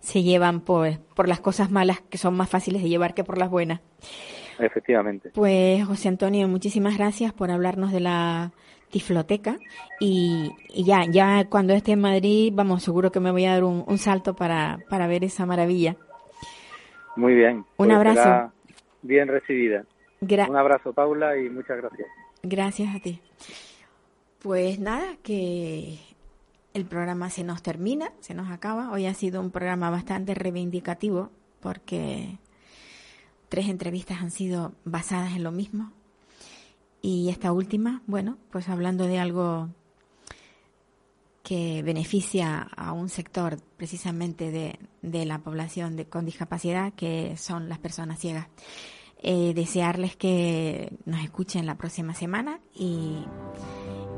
[0.00, 3.38] se llevan pues, por las cosas malas que son más fáciles de llevar que por
[3.38, 3.80] las buenas.
[4.58, 5.30] Efectivamente.
[5.34, 8.52] Pues José Antonio, muchísimas gracias por hablarnos de la
[8.90, 9.58] Tifloteca
[10.00, 13.64] y, y ya, ya cuando esté en Madrid, vamos, seguro que me voy a dar
[13.64, 15.96] un, un salto para, para ver esa maravilla.
[17.16, 17.56] Muy bien.
[17.58, 18.52] Un Pues abrazo.
[19.02, 19.84] Bien recibida.
[20.20, 22.08] Gra- Un abrazo, Paula, y muchas gracias.
[22.42, 23.20] Gracias a ti.
[24.46, 25.98] Pues nada, que
[26.72, 28.92] el programa se nos termina, se nos acaba.
[28.92, 32.38] Hoy ha sido un programa bastante reivindicativo porque
[33.48, 35.90] tres entrevistas han sido basadas en lo mismo.
[37.02, 39.68] Y esta última, bueno, pues hablando de algo
[41.42, 44.52] que beneficia a un sector precisamente
[45.02, 48.46] de, la población de, con discapacidad, que son las personas ciegas.
[49.24, 53.24] Eh, desearles que nos escuchen la próxima semana y,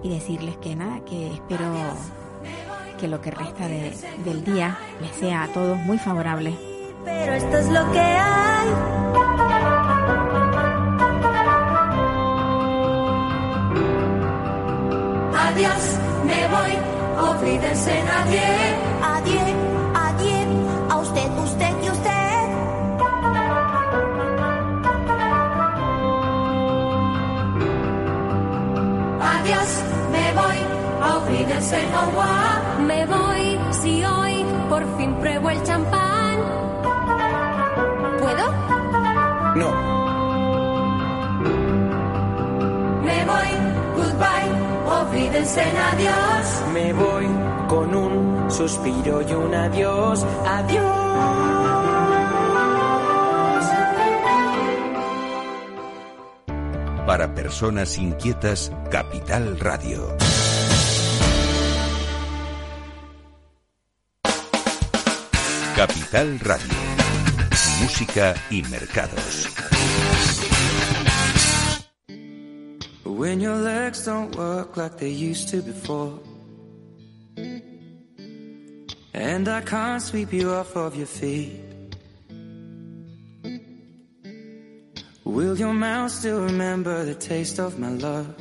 [0.02, 1.64] y decirles que nada, que espero
[2.98, 3.94] que lo que resta de-
[4.24, 6.54] del día les sea a todos muy favorable.
[7.04, 8.68] Pero esto es lo que hay.
[15.46, 15.82] Adiós,
[16.24, 16.72] me voy,
[17.30, 18.42] olvídense nadie.
[19.02, 19.57] Adiós, adiós,
[31.70, 36.38] Me voy si hoy por fin pruebo el champán.
[38.18, 38.52] ¿Puedo?
[39.54, 39.70] No.
[43.04, 43.50] Me voy,
[43.96, 44.50] goodbye,
[44.98, 46.62] olvídense en adiós.
[46.72, 47.26] Me voy
[47.68, 50.24] con un suspiro y un adiós.
[50.46, 51.08] Adiós.
[57.06, 60.16] Para personas inquietas, Capital Radio.
[65.78, 66.74] Capital Radio.
[67.80, 69.46] Música y mercados.
[73.04, 76.18] When your legs don't work like they used to before.
[79.14, 81.62] And I can't sweep you off of your feet.
[85.22, 88.34] Will your mouth still remember the taste of my love?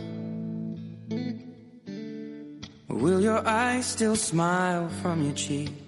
[2.88, 5.87] Will your eyes still smile from your cheek?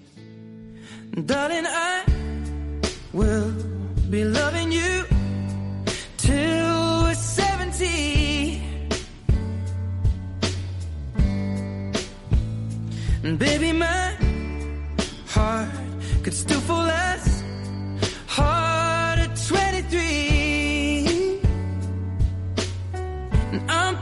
[1.12, 2.04] Darling, I
[3.12, 3.52] will
[4.10, 5.04] be loving you
[6.16, 8.62] till we're 70.
[13.24, 14.16] And baby, my
[15.26, 15.68] heart
[16.22, 17.42] could still fall as
[18.28, 21.40] hard at 23.
[23.52, 23.96] And I'm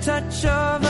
[0.00, 0.89] touch of